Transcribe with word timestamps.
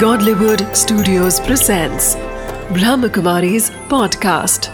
Godlywood 0.00 0.62
Studios 0.76 1.36
presents 1.40 2.06
Brahmakumari's 2.76 3.68
podcast. 3.90 4.68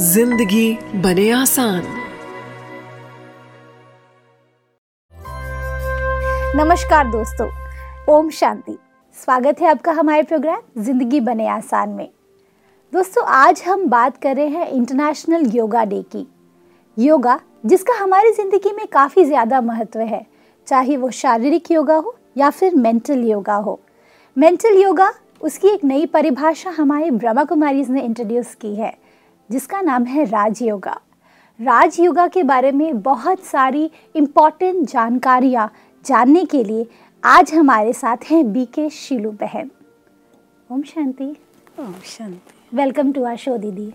ज़िंदगी 0.00 0.78
बने 1.02 1.30
आसान। 1.30 1.82
नमस्कार 6.56 7.06
दोस्तों, 7.08 7.48
ओम 8.14 8.30
शांति। 8.30 8.76
स्वागत 9.16 9.60
है 9.60 9.70
आपका 9.70 9.92
हमारे 9.92 10.22
प्रोग्राम 10.22 10.82
ज़िंदगी 10.82 11.20
बने 11.20 11.48
आसान 11.48 11.88
में। 11.88 12.08
दोस्तों, 12.92 13.26
आज 13.26 13.62
हम 13.68 13.86
बात 13.88 14.16
कर 14.22 14.36
रहे 14.36 14.48
हैं 14.48 14.68
इंटरनेशनल 14.68 15.50
योगा 15.56 15.84
डे 15.84 16.02
की। 16.02 16.26
योगा 16.96 17.40
जिसका 17.64 17.94
हमारी 17.94 18.30
ज़िंदगी 18.32 18.72
में 18.72 18.86
काफ़ी 18.86 19.24
ज़्यादा 19.24 19.60
महत्व 19.60 20.00
है 20.00 20.24
चाहे 20.68 20.96
वो 20.96 21.10
शारीरिक 21.10 21.70
योगा 21.70 21.96
हो 21.96 22.14
या 22.36 22.50
फिर 22.50 22.74
मेंटल 22.74 23.24
योगा 23.24 23.54
हो। 23.56 23.78
मेंटल 24.36 24.82
योगा 24.82 25.10
उसकी 25.40 25.68
एक 25.68 25.84
नई 25.84 26.06
परिभाषा 26.06 26.70
हमारे 26.70 27.10
ब्रह्मा 27.10 27.44
कुमारीज 27.44 27.90
ने 27.90 28.02
इंट्रोड्यूस 28.02 28.54
की 28.54 28.74
है 28.74 28.92
जिसका 29.50 29.80
नाम 29.80 30.04
है 30.04 30.24
राज 30.24 30.62
योगा। 30.62 30.98
राज 31.60 32.00
योगा 32.00 32.26
के 32.28 32.42
बारे 32.42 32.72
में 32.72 33.00
बहुत 33.02 33.44
सारी 33.44 33.90
इंपॉर्टेंट 34.14 34.88
जानकारियाँ 34.88 35.70
जानने 36.04 36.44
के 36.44 36.64
लिए 36.64 36.86
आज 37.22 37.54
हमारे 37.54 37.92
साथ 37.92 38.30
हैं 38.30 38.52
बी 38.52 38.64
के 38.74 38.88
शिलू 38.90 39.30
बहन। 39.32 39.70
ओम 40.70 40.82
शांति। 40.84 41.34
ओम 41.80 41.94
शांति। 42.06 42.76
वेलकम 42.76 43.12
टू 43.12 43.24
आर 43.24 43.36
शो 43.36 43.56
दीदी। 43.56 43.92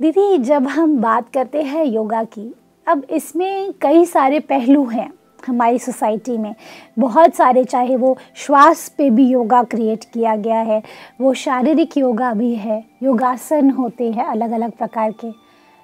दीदी, 0.00 0.38
जब 0.38 0.66
हम 0.66 0.96
बात 0.96 1.28
करते 1.34 1.62
हैं 1.62 1.84
योगा 1.84 2.24
की, 2.24 2.54
अब 2.86 3.04
इसमें 3.10 3.72
कई 3.72 4.04
सारे 4.04 4.40
पहलू 4.40 4.84
हैं 4.84 5.12
हमारी 5.46 5.78
सोसाइटी 5.78 6.38
में। 6.38 6.54
बहुत 6.98 7.34
सारे, 7.34 7.64
चाहे 7.64 7.96
वो 7.96 8.18
श्वास 8.34 8.88
पे 8.98 9.10
भी 9.10 9.26
योगा 9.26 9.62
क्रिएट 9.62 10.04
किया 10.04 10.36
गया 10.36 10.58
है, 10.58 10.82
वो 11.20 11.34
शारीरिक 11.34 11.96
योगा 11.96 12.32
भी 12.34 12.54
है, 12.54 12.84
योगासन 13.02 13.70
होते 13.70 14.10
हैं 14.12 14.24
अलग 14.24 14.50
अलग 14.50 14.70
प्रकार 14.70 15.12
के। 15.12 15.28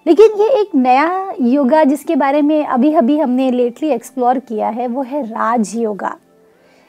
लेकिन 0.06 0.40
ये 0.40 0.48
एक 0.60 0.74
नया 0.74 1.32
योगा 1.40 1.84
जिसके 1.84 2.16
बारे 2.16 2.42
में 2.42 2.66
अभी 2.66 2.94
अभी 2.94 3.18
हमने 3.18 3.50
लेटली 3.50 3.88
एक्सप्लोर 3.88 4.38
किया 4.38 4.68
है, 4.68 4.86
वो 4.86 5.02
है 5.02 5.22
राज 5.22 5.76
योगा। 5.76 6.16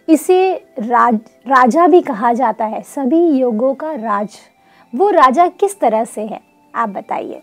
इसे 0.08 0.54
राज, 0.80 1.16
राजा 1.48 1.88
भी 1.88 2.02
कहा 2.02 2.33
जाता 2.33 2.66
है, 2.66 2.81
सभी 2.81 3.28
योगों 3.28 3.73
का 3.73 3.94
राज। 3.94 4.30
वो 4.95 5.09
राजा 5.09 5.48
किस 5.48 5.80
तरह 5.80 6.06
से 6.06 6.22
है? 6.22 6.48
आप 6.80 6.89
बताइए। 6.89 7.41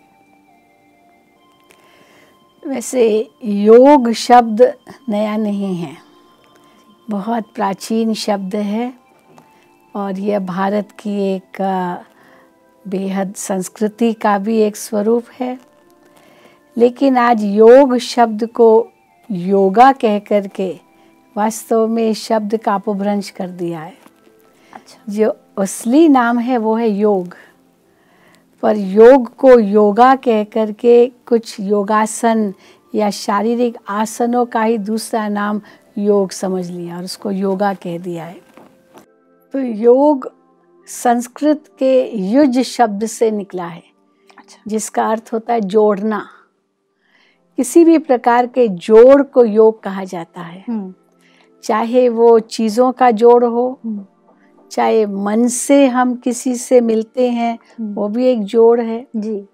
वैसे 2.66 3.30
योग 3.44 4.10
शब्द 4.12 4.74
नया 5.08 5.36
नहीं 5.36 5.76
है। 5.76 5.96
बहुत 7.10 7.44
प्राचीन 7.54 8.14
शब्द 8.14 8.56
है 8.56 8.92
और 9.96 10.18
यह 10.18 10.38
भारत 10.38 10.88
की 11.00 11.34
एक 11.34 11.62
बेहद 12.88 13.34
संस्कृति 13.34 14.12
का 14.12 14.38
भी 14.38 14.58
एक 14.58 14.76
स्वरूप 14.76 15.24
है। 15.40 15.58
लेकिन 16.76 17.16
आज 17.16 17.44
योग 17.44 17.96
शब्द 17.96 18.46
को 18.46 18.88
योगा 19.30 19.92
कह 19.92 20.18
कर 20.18 20.46
के 20.46 20.80
वास्तव 21.36 21.86
में 21.86 22.14
शब्द 22.14 22.56
का 22.56 22.74
अपभ्रंश 22.74 23.30
कर 23.30 23.48
दिया 23.48 23.80
है। 23.80 23.94
अच्छा। 24.72 25.12
जो 25.12 25.36
असली 25.58 26.08
नाम 26.08 26.38
है 26.38 26.58
वो 26.58 26.76
है 26.76 26.88
योग। 26.88 27.34
पर 28.62 28.76
योग 28.76 29.34
को 29.36 29.58
योगा 29.58 30.14
कह 30.18 30.42
कर 30.44 30.72
के 30.74 31.06
कुछ 31.26 31.58
योगासन 31.60 32.52
या 32.94 33.10
शारीरिक 33.10 33.76
आसनों 33.90 34.44
का 34.46 34.62
ही 34.62 34.78
दूसरा 34.80 35.28
नाम 35.28 35.60
योग 35.98 36.30
समझ 36.32 36.68
लिया 36.70 36.96
और 36.96 37.04
उसको 37.04 37.30
योगा 37.30 37.72
कह 37.74 37.98
दिया 37.98 38.24
है 38.24 38.40
तो 39.54 39.58
योग 39.58 40.30
संस्कृत 40.88 41.64
के 41.78 41.92
युज 42.24 42.58
शब्द 42.60 43.06
से 43.06 43.30
निकला 43.30 43.66
है 43.66 43.82
अच्छा 44.38 44.62
जिसका 44.66 45.06
अर्थ 45.06 45.32
होता 45.32 45.52
है 45.52 45.60
जोड़ना 45.60 46.26
किसी 47.58 47.84
भी 47.84 47.98
प्रकार 48.00 48.46
के 48.48 48.66
जोड़ 48.68 49.22
को 49.24 49.44
योग 49.44 49.82
कहा 49.82 50.04
जाता 50.04 50.40
है 50.40 50.64
हम्म। 50.68 50.92
चाहे 51.64 52.08
वो 52.10 52.38
चीज़ों 52.40 52.90
का 52.92 53.10
जोड़ 53.12 53.44
हो 53.44 53.68
हम्म। 53.84 54.04
चाहे 54.70 55.06
मन 55.06 55.46
से 55.48 55.86
हम 55.86 56.14
किसी 56.14 56.54
से 56.56 56.80
मिलते 56.80 57.28
हैं 57.30 57.58
हम्म। 57.78 57.94
वो 57.94 58.08
भी 58.08 58.26
एक 58.26 58.42
जोड़ 58.44 58.80
है। 58.80 59.06
जी। 59.16 59.44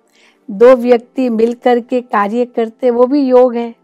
दो 0.50 0.74
व्यक्ति 0.76 1.28
मिल 1.28 1.54
कर 1.54 1.80
के 1.80 2.00
कार्य 2.00 2.44
करते 2.46 2.90
वो 2.90 3.06
भी 3.06 3.20
योग 3.20 3.54
है। 3.54 3.74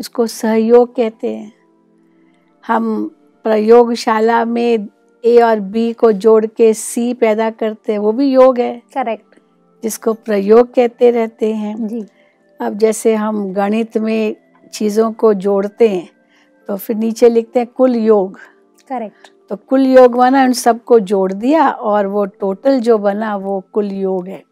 उसको 0.00 0.26
सहयोग 0.26 0.94
कहते 0.96 1.34
हैं। 1.34 1.52
हम 2.66 3.10
प्रयोगशाला 3.44 4.44
में 4.44 4.88
ए 5.24 5.38
और 5.38 5.60
बी 5.60 5.92
को 5.92 6.12
जोड़ 6.12 6.46
के 6.46 6.72
सी 6.74 7.14
पैदा 7.14 7.50
करते 7.50 7.92
हैं 7.92 7.98
वो 7.98 8.12
भी 8.12 8.26
योग 8.26 8.58
है। 8.58 8.82
करेक्ट 8.94 9.38
जिसको 9.82 10.12
प्रयोग 10.14 10.74
कहते 10.74 11.10
रहते 11.10 11.52
हैं। 11.54 11.86
जी। 11.86 12.04
अब 12.60 12.78
जैसे 12.78 13.14
हम 13.14 13.52
गणित 13.52 13.98
में 13.98 14.36
चीज़ों 14.72 15.12
को 15.12 15.34
जोड़ते 15.34 15.88
हैं 15.88 16.08
तो 16.68 16.76
फिर 16.76 16.96
नीचे 16.96 17.28
लिखते 17.28 17.58
हैं 17.58 17.68
कुल 17.76 17.96
योग। 17.96 18.38
करेक्ट 18.88 19.30
तो 19.50 19.56
कुल 19.68 19.86
योग 19.86 20.16
बना 20.16 20.42
उन 20.44 20.52
सबको 20.52 20.98
जोड़ 21.00 21.32
दिया 21.32 21.68
और 21.70 22.06
वो 22.06 22.24
टोटल 22.40 22.80
जो 22.80 22.98
बना 22.98 23.34
वो 23.36 23.60
कुल 23.72 23.92
योग 23.92 24.28
है। 24.28 24.42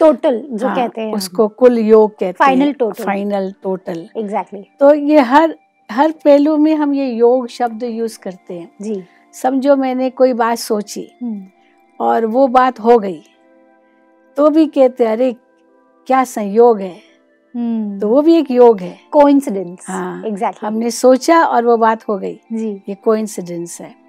टोटल 0.00 0.40
जो 0.50 0.66
हाँ, 0.66 0.76
कहते 0.76 1.00
हैं 1.00 1.14
उसको 1.14 1.46
कुल 1.48 1.78
योग 1.78 2.10
कहते 2.10 2.32
final 2.32 2.72
total 2.72 3.04
final 3.04 3.52
total 3.62 4.08
exactly 4.16 4.64
तो 4.80 4.92
ये 4.94 5.20
हर 5.22 5.56
हर 5.90 6.12
पहलू 6.24 6.56
में 6.56 6.74
हम 6.74 6.94
ये 6.94 7.06
योग 7.10 7.46
शब्द 7.48 7.82
यूज़ 7.82 8.18
करते 8.18 8.54
हैं। 8.54 8.70
जी। 8.82 9.02
समझो 9.34 9.76
मैंने 9.76 10.10
कोई 10.10 10.32
बात 10.32 10.58
सोची 10.58 11.08
हम्म। 11.22 11.46
और 12.00 12.26
वो 12.26 12.46
बात 12.48 12.80
हो 12.80 12.98
गई 12.98 13.22
तो 14.36 14.48
भी 14.50 14.66
कहते 14.66 15.04
अरे 15.04 15.32
क्या 16.08 16.22
संयोग 16.24 16.80
है? 16.80 16.96
हम्म। 17.54 17.98
तो 18.00 18.08
वो 18.08 18.22
भी 18.22 18.36
एक 18.36 18.50
योग 18.50 18.80
है। 18.80 18.96
कोइंसिडेंस 19.12 19.84
हाँ 19.88 20.22
एग्जैक्टली 20.26 20.66
हमने 20.66 20.90
सोचा 20.90 21.42
और 21.44 21.64
वो 21.64 21.76
बात 21.76 22.08
हो 22.08 22.18
गई। 22.18 22.38
जी। 22.52 22.70
ये 22.88 22.94
कोइंसिडेंस 22.94 23.80
है। 23.80 24.03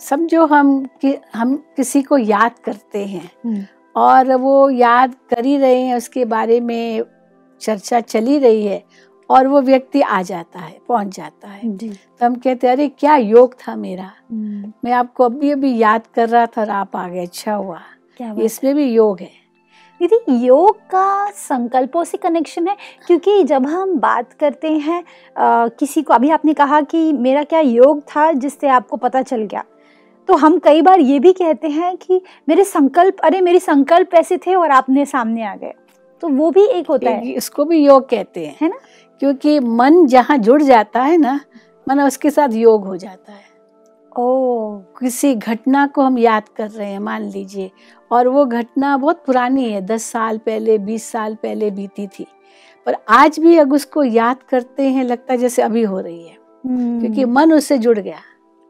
समझो 0.00 0.46
हम 0.46 0.84
कि 0.84 1.18
हम 1.34 1.56
किसी 1.56 2.02
को 2.02 2.18
याद 2.18 2.58
करते 2.64 3.06
हैं 3.06 3.30
हम्म। 3.44 3.64
और 3.96 4.36
वो 4.36 4.70
याद 4.70 5.14
कर 5.30 5.44
ही 5.44 5.56
रहे 5.56 5.80
हैं 5.80 5.96
उसके 5.96 6.24
बारे 6.24 6.60
में 6.60 7.02
चर्चा 7.60 8.00
चली 8.00 8.38
रही 8.38 8.66
है 8.66 8.84
और 9.30 9.46
वो 9.46 9.60
व्यक्ति 9.60 10.00
आ 10.00 10.22
जाता 10.22 10.60
है 10.60 10.78
पहुँच 10.88 11.16
जाता 11.16 11.48
है। 11.48 11.62
तो 12.20 12.26
हम 12.26 12.34
कहते 12.34 12.66
हैं 12.66 12.74
अरे 12.74 12.88
क्या 12.88 13.16
योग 13.16 13.54
था 13.54 13.76
मेरा? 13.76 14.12
हम्म। 14.30 14.72
मैं 14.84 14.92
आपको 14.92 15.24
अभी 15.24 15.50
अभी 15.50 15.78
याद 15.78 16.02
कर 16.14 16.28
रहा 16.28 16.46
था 16.46 16.60
और 16.60 16.70
आप 16.70 16.96
आ 16.96 17.08
गए 17.08 17.22
अच्छा 17.22 17.54
हुआ। 17.54 17.80
इसमें 18.42 18.74
भी 18.74 18.92
योग 18.92 19.20
है। 19.20 19.41
दीदी 20.02 20.46
योग 20.46 20.76
का 20.76 21.30
संकल्पों 21.30 22.04
से 22.04 22.18
कनेक्शन 22.18 22.68
है 22.68 22.76
क्योंकि 23.06 23.44
जब 23.44 23.66
हम 23.66 23.98
बात 23.98 24.32
करते 24.32 24.72
हैं 24.72 25.04
आ, 25.38 25.68
किसी 25.68 26.02
को 26.02 26.14
अभी 26.14 26.30
आपने 26.30 26.54
कहा 26.54 26.80
कि 26.80 27.12
मेरा 27.12 27.42
क्या 27.42 27.60
योग 27.60 28.00
था 28.00 28.32
जिससे 28.32 28.68
आपको 28.68 28.96
पता 28.96 29.22
चल 29.22 29.42
गया। 29.42 29.64
तो 30.28 30.34
हम 30.34 30.58
कई 30.58 30.82
बार 30.82 31.00
ये 31.00 31.18
भी 31.18 31.32
कहते 31.32 31.68
हैं 31.68 31.96
कि 31.96 32.20
मेरे 32.48 32.64
संकल्प 32.64 33.16
अरे 33.20 33.40
मेरे 33.40 33.58
संकल्प 33.58 34.14
ऐसे 34.14 34.38
थे 34.38 34.54
और 34.54 34.70
आपने 34.70 35.06
सामने 35.06 35.44
आ 35.44 35.56
गए। 35.56 35.72
तो 36.20 36.28
वो 36.28 36.50
भी 36.50 36.66
एक 36.66 36.86
होता 36.86 37.10
है। 37.10 37.30
इसको 37.30 37.64
भी 37.64 37.86
योग 37.86 38.08
कहते 38.08 38.46
हैं। 38.46 38.56
है 38.62 38.68
ना? 38.68 38.76
क्योंकि 39.20 39.60
मन 39.60 40.06
जहाँ 40.06 40.38
जुड़ 40.38 40.62
जाता 40.62 41.02
है 41.02 41.16
ना 41.16 41.40
मन 41.88 42.00
उसके 42.00 42.30
साथ 42.30 42.48
योग 42.48 42.84
हो 42.84 42.96
जाता 42.96 43.32
है। 43.32 43.52
ओ 44.18 44.78
किसी 44.78 45.34
घटना 45.34 45.86
को 45.86 46.02
हम 46.02 46.18
याद 46.18 46.48
कर 46.48 46.70
रहे 46.70 46.90
हैं 46.90 46.98
मान 46.98 47.22
लीजिए 47.22 47.70
और 48.12 48.28
वो 48.28 48.46
घटना 48.46 48.96
बहुत 48.96 49.24
पुरानी 49.26 49.70
है 49.70 49.80
दस 49.80 50.04
साल 50.04 50.38
पहले 50.38 50.78
बीस 50.78 51.04
साल 51.04 51.34
पहले 51.34 51.70
बीती 51.70 52.06
थी। 52.06 52.26
पर 52.86 52.96
आज 53.08 53.38
भी 53.38 53.56
अगर 53.56 53.74
उसको 53.74 54.04
याद 54.04 54.42
करते 54.42 54.82
हैं 54.82 55.04
लगता 55.04 55.32
है 55.32 55.38
जैसे 55.38 55.62
अभी 55.62 55.82
हो 55.82 56.00
रही 56.00 56.26
है। 56.26 56.34
hmm. 56.34 57.00
क्योंकि 57.00 57.24
मन 57.24 57.52
उससे 57.52 57.78
जुड़ 57.78 57.98
गया। 57.98 58.18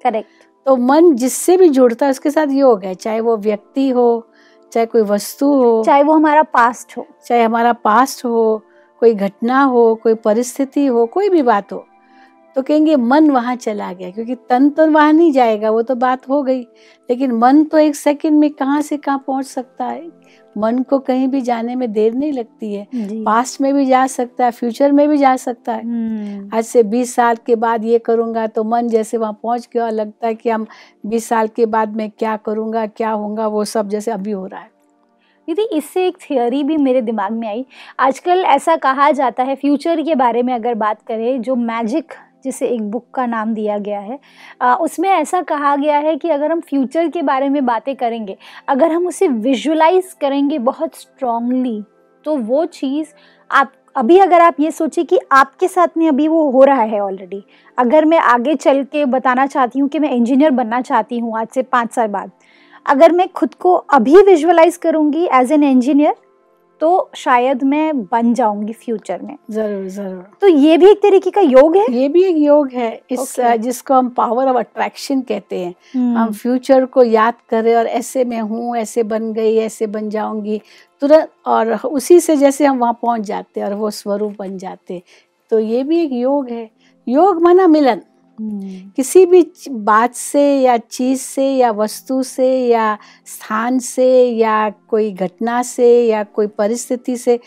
करेक्ट। 0.03 0.29
तो 0.67 0.77
मन 0.77 1.15
जिससे 1.15 1.56
भी 1.56 1.69
जुड़ता 1.69 2.06
है 2.06 2.11
उसके 2.11 2.31
साथ 2.31 2.47
योग 2.50 2.85
है 2.85 2.94
चाहे 2.94 3.21
वो 3.21 3.37
व्यक्ति 3.37 3.91
हो 3.91 4.29
चाहे 4.73 4.87
कोई 4.87 5.03
वस्तु 5.03 5.47
हो 5.47 5.83
चाहे 5.87 6.03
वो 6.03 6.12
हमारा 6.12 6.43
पास्ट 6.43 6.99
हो। 6.99 7.06
चाहे 7.27 7.43
हमारा 7.43 7.73
पास्ट 7.73 8.25
हो 8.25 8.62
कोई 9.00 9.15
घटना 9.15 9.62
हो 9.62 9.95
कोई 9.95 10.15
परिस्थिति 10.15 10.87
हो 10.87 11.06
कोई 11.06 11.29
भी 11.29 11.43
बात 11.43 11.73
हो 11.73 11.87
तो 12.56 12.62
कहेंगे 12.62 12.96
मन 12.96 13.31
वहाँ 13.31 13.54
चला 13.56 13.93
गया। 13.93 14.10
क्योंकि 14.10 14.34
तन 14.50 14.69
तो 14.70 14.87
वहाँ 14.87 15.12
नहीं 15.12 15.32
जाएगा 15.32 15.70
वो 15.70 15.82
तो 15.82 15.94
बात 15.94 16.28
हो 16.28 16.43
गई। 16.43 16.60
लेकिन 17.08 17.32
मन 17.32 17.62
तो 17.64 17.78
एक 17.78 17.96
सेकंड 17.96 18.38
में 18.38 18.50
कहाँ 18.50 18.81
से 18.82 18.96
कहाँ 18.96 19.22
पहुँच 19.26 19.46
सकता 19.46 19.84
है? 19.84 20.10
मन 20.56 20.78
को 20.82 20.99
कहीं 20.99 21.28
भी 21.28 21.40
जाने 21.40 21.75
में 21.76 21.93
देर 21.93 22.14
नहीं 22.14 22.32
लगती 22.32 22.72
है। 22.75 22.87
पास्ट 23.25 23.60
में 23.60 23.72
भी 23.75 23.84
जा 23.87 24.06
सकता 24.06 24.44
है 24.44 24.50
फ्यूचर 24.50 24.93
में 24.93 25.08
भी 25.08 25.16
जा 25.19 25.34
सकता 25.37 25.72
है। 25.72 25.82
हम्म। 25.82 26.50
आज 26.54 26.64
से 26.64 26.82
बीस 26.82 27.14
साल 27.14 27.37
के 27.46 27.56
बाद 27.56 27.84
ये 27.84 27.99
करूँगा 27.99 28.46
तो 28.46 28.64
मन 28.64 28.88
जैसे 28.88 29.16
वहाँ 29.16 29.38
पहुँच 29.43 29.69
गया 29.75 29.88
लगता 29.90 30.26
है 30.26 30.34
कि 30.34 30.50
हम 30.50 30.66
बीस 31.06 31.28
साल 31.28 31.49
के 31.49 31.66
बाद 31.66 31.96
मैं 31.96 32.10
क्या 32.10 32.37
करूँगा 32.37 32.87
क्या 32.87 33.10
होगा 33.10 33.46
वो 33.46 33.64
सब 33.64 33.88
जैसे 33.88 34.10
अभी 34.10 34.31
हो 34.31 34.46
रहा 34.46 34.60
है। 34.60 34.70
दीदी 35.49 35.62
इससे 35.76 36.06
एक 36.06 36.19
थियोरी 36.20 36.62
भी 36.64 36.76
मेरे 36.76 37.00
दिमाग 37.02 37.32
में 37.32 37.46
आई। 37.49 37.64
आजकल 38.00 38.44
ऐसा 38.46 38.76
कहा 38.76 39.10
जाता 39.10 39.43
है 39.43 39.54
फ्यूचर 39.54 40.02
के 40.02 40.14
बारे 40.14 40.43
में 40.43 40.52
अगर 40.54 40.75
बात 40.75 41.02
करें 41.02 41.40
जो 41.43 41.56
मैजिक 41.56 42.12
जिसे 42.44 42.67
एक 42.67 42.91
बुक 42.91 43.06
का 43.15 43.27
नाम 43.27 43.55
दिया 43.55 43.79
गया 43.79 44.00
है। 44.00 44.19
आ, 44.62 44.75
उसमें 44.75 45.09
ऐसा 45.11 45.43
कहा 45.43 45.77
गया 45.77 45.99
है 45.99 46.17
कि 46.17 46.31
अगर 46.31 46.53
हम 46.53 46.61
फ्यूचर 46.61 47.09
के 47.09 47.23
बारे 47.23 47.49
में 47.49 47.65
बातें 47.67 47.94
करेंगे 47.97 48.37
अगर 48.69 48.93
हम 48.93 49.06
उसे 49.06 49.29
विजुलाइज 49.29 50.17
करेंगे 50.21 50.59
बहुत 50.59 50.94
स्ट्रांगली 50.94 51.83
तो 52.25 52.37
वो 52.37 52.65
चीज़ 52.65 53.09
आप 53.50 53.73
अभी 53.97 54.19
अगर 54.19 54.41
आप 54.41 54.61
ये 54.61 54.71
सोचें 54.71 55.05
कि 55.06 55.19
आपके 55.33 55.69
साथ 55.69 55.89
में 55.97 56.09
अभी 56.09 56.29
वो 56.29 56.50
हो 56.50 56.65
रहा 56.65 56.83
है 56.83 57.00
ऑलरेडी 57.00 57.43
अगर 57.79 58.05
मैं 58.05 58.19
आगे 58.19 58.55
चल 58.55 58.83
के 58.85 59.05
बताना 59.05 59.47
चाहती 59.47 59.79
हूँ 59.79 59.88
कि 59.88 59.99
मैं 59.99 60.11
इंजीनियर 60.11 60.50
बनना 60.50 60.81
चाहती 60.81 61.19
हूँ 61.19 61.38
आज 61.38 61.49
से 61.49 61.62
पाँच 61.62 61.93
साल 61.93 62.09
बाद 62.09 62.31
अगर 62.87 63.12
मैं 63.12 63.29
खुद 63.29 63.55
को 63.55 63.75
अभी 63.75 64.23
विजुअलाइज 64.23 64.77
करूँगी 64.77 65.29
एज 65.33 65.53
एन 65.53 65.62
इंजीनियर 65.62 66.15
तो 66.82 67.11
शायद 67.17 67.62
मैं 67.62 68.02
बन 68.02 68.32
जाऊँगी 68.34 68.73
फ्यूचर 68.73 69.20
में। 69.23 69.37
ज़रूर 69.50 69.88
ज़रूर। 69.88 70.25
तो 70.40 70.46
ये 70.46 70.76
भी 70.79 70.90
एक 70.90 71.02
तरीके 71.02 71.31
का 71.31 71.40
योग 71.40 71.76
है? 71.76 71.84
ये 71.90 72.08
भी 72.08 72.23
एक 72.25 72.37
योग 72.37 72.69
है 72.69 72.90
इस 73.11 73.20
Okay. 73.20 73.56
जिसको 73.58 73.94
हम 73.94 74.08
पावर 74.08 74.49
ऑफ़ 74.49 74.56
अट्रैक्शन 74.56 75.20
कहते 75.20 75.58
हैं। 75.58 75.75
हम्म, 75.94 76.17
हम 76.17 76.32
फ्यूचर 76.32 76.84
को 76.87 77.02
याद 77.05 77.34
करें 77.50 77.75
और 77.75 77.87
ऐसे 77.87 78.25
मैं 78.25 78.40
हूँ 78.40 78.76
ऐसे 78.76 79.02
बन 79.05 79.32
गई 79.32 79.56
ऐसे 79.58 79.87
बन 79.87 80.08
जाऊँगी। 80.11 80.61
तुरंत 81.02 81.31
और 81.46 81.73
उसी 81.76 82.20
से 82.20 82.37
जैसे 82.37 82.67
हम 82.67 82.79
वहाँ 82.79 82.99
पहुँच 83.02 83.20
जाते 83.23 83.61
हैं 83.61 83.67
और 83.69 83.75
वो 83.75 83.90
स्वरूप 83.93 84.35
बन 84.38 84.58
जाते 84.58 85.02
तो 85.50 85.58
ये 85.58 85.82
भी 85.85 86.00
एक 86.00 86.12
योग 86.12 86.49
है। 86.50 86.69
योग 87.06 87.43
माना 87.43 87.67
मिलन। 87.67 88.00
किसी 88.97 89.27
भी 89.27 89.44
बात 89.71 90.15
से 90.15 90.43
या 90.61 90.77
चीज़ 90.77 91.21
से 91.21 91.50
या 91.56 91.71
वस्तु 91.71 92.23
से 92.23 92.67
या 92.69 92.99
स्थान 93.27 93.79
से 93.79 94.31
या 94.31 94.71
कोई 94.89 95.12
घटना 95.12 95.62
से 95.62 96.06
या 96.06 96.23
कोई 96.25 96.47
परिस्थिति 96.47 97.17
से 97.17 97.39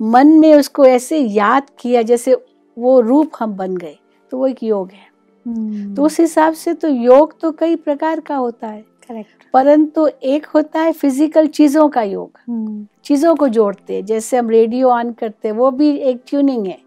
मन 0.00 0.26
में 0.26 0.54
उसको 0.54 0.86
ऐसे 0.86 1.18
याद 1.18 1.70
किया 1.80 2.02
जैसे 2.02 2.34
वो 2.76 3.00
रूप 3.00 3.30
हम 3.38 3.52
बन 3.52 3.76
गए 3.76 3.96
तो 4.32 4.38
वो 4.38 4.46
एक 4.46 4.62
योग 4.62 4.90
है। 4.90 5.08
हम्म, 5.46 5.94
तो 5.94 6.04
उस 6.04 6.20
हिसाब 6.20 6.54
से 6.54 6.74
तो 6.74 6.88
योग 6.88 7.40
तो 7.40 7.52
कई 7.52 7.76
प्रकार 7.76 8.20
का 8.20 8.36
होता 8.36 8.66
है। 8.66 8.80
करेक्ट। 9.08 9.44
परंतु 9.52 10.06
एक 10.06 10.46
होता 10.46 10.80
है 10.80 10.92
फ़िज़िकल 10.92 11.46
चीज़ों 11.46 11.88
का 11.88 12.02
योग। 12.02 12.38
हम्म, 12.48 12.86
चीज़ों 13.04 13.34
को 13.36 13.48
जोड़ते 13.48 13.94
हैं 13.94 14.04
जैसे 14.04 14.36
हम 14.36 14.50
रेडियो 14.50 14.88
ऑन 14.88 15.12
करते 15.12 15.48
हैं 15.48 15.54
वो 15.54 15.70
भी 15.70 15.90
एक 15.90 16.22
ट्यूनिंग 16.26 16.66
है। 16.66 16.78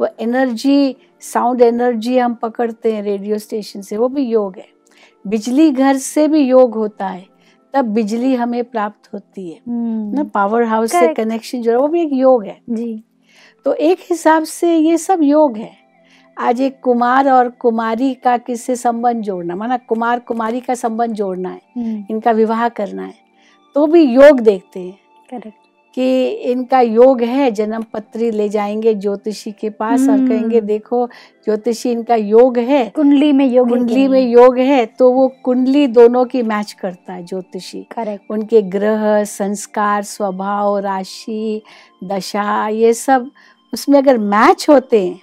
वो 0.00 0.08
एनर्जी 0.20 0.96
साउंड 1.22 1.62
एनर्जी 1.62 2.18
हम 2.18 2.34
पकड़ते 2.34 2.92
हैं 2.94 3.02
रेडियो 3.02 3.38
स्टेशन 3.38 3.80
से 3.80 3.96
वो 3.96 4.08
भी 4.08 4.22
योग 4.22 4.56
है। 4.56 4.66
बिजली 5.24 5.70
घर 5.70 5.96
से 5.96 6.26
भी 6.28 6.40
योग 6.40 6.74
होता 6.74 7.06
है 7.06 7.26
तब 7.74 7.84
बिजली 7.84 8.34
हमें 8.34 8.64
प्राप्त 8.64 9.12
होती 9.14 9.48
है। 9.50 9.58
हम्म, 9.68 10.14
ना 10.14 10.24
पावर 10.24 10.62
हाउस 10.64 10.92
से 10.92 11.12
कनेक्शन 11.14 11.62
जो 11.62 11.70
है 11.70 11.78
वो 11.78 11.88
भी 11.88 12.02
एक 12.02 12.12
योग 12.12 12.44
है। 12.44 12.58
जी। 12.70 13.04
तो 13.64 13.72
एक 13.74 13.98
हिसाब 14.10 14.44
से 14.44 14.76
ये 14.76 14.96
सब 14.98 15.22
योग 15.22 15.56
है। 15.56 15.70
आज 16.36 16.60
एक 16.60 16.78
कुमार 16.82 17.28
और 17.30 17.48
कुमारी 17.50 18.12
का 18.14 18.36
किससे 18.38 18.76
संबंध 18.76 19.22
जोड़ना 19.22 19.56
माना 19.56 19.76
कुमार 19.78 20.18
कुमारी 20.18 20.60
का 20.60 20.74
संबंध 20.74 21.14
जोड़ना 21.14 21.48
है 21.48 21.60
हम्म, 21.76 22.04
इनका 22.10 22.30
विवाह 22.30 22.68
करना 22.68 23.02
है 23.02 23.14
तो 23.76 23.86
भी 23.86 24.02
योग 24.02 24.40
देखते 24.40 24.80
हैं। 24.80 24.98
करेक्ट 25.30 25.67
कि 25.94 26.28
इनका 26.50 26.80
योग 26.80 27.22
है 27.22 27.50
जन्म 27.50 27.82
पत्री 27.92 28.30
ले 28.30 28.48
जाएँगे 28.48 28.94
ज्योतिषी 28.94 29.52
के 29.52 29.70
पास 29.70 30.00
और 30.00 30.08
हम्म। 30.08 30.28
कहेंगे 30.28 30.60
देखो 30.60 31.06
ज्योतिषी 31.44 31.90
इनका 31.90 32.14
योग 32.14 32.58
है 32.58 32.84
कुंडली 32.88 33.32
में 33.32 33.44
योग 33.46 33.68
कुंडली 33.68 34.06
में 34.08 34.20
योग 34.20 34.58
है 34.58 34.84
तो 34.86 35.10
वो 35.12 35.26
कुंडली 35.44 35.86
दोनों 35.86 36.24
की 36.24 36.42
मैच 36.42 36.72
करता 36.72 37.12
है 37.12 37.24
ज्योतिषी। 37.24 37.82
करेक्ट 37.92 38.30
उनके 38.30 38.62
ग्रह 38.62 39.22
संस्कार 39.24 40.02
स्वभाव 40.02 40.78
राशि 40.78 41.62
दशा 42.04 42.68
ये 42.68 42.92
सब 42.94 43.30
उसमें 43.72 43.98
अगर 43.98 44.18
मैच 44.18 44.66
होते 44.68 45.06
हैं 45.06 45.20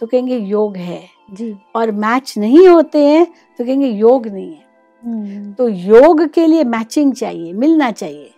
तो 0.00 0.06
कहेंगे 0.06 0.36
योग 0.36 0.76
है। 0.76 1.02
जी। 1.32 1.54
और 1.76 1.90
मैच 1.92 2.34
नहीं 2.38 2.66
होते 2.68 3.04
हैं 3.04 3.26
तो 3.58 3.64
कहेंगे 3.64 3.86
योग 3.86 4.26
नहीं 4.26 4.50
है। 4.50 4.68
हम्म, 5.04 5.52
तो 5.52 5.68
योग 5.68 6.26
के 6.28 6.46
लिए 6.46 6.64
मैचिंग 6.64 7.12
चाहिए 7.12 7.52
मिलना 7.52 7.90
चाहिए। 7.90 8.30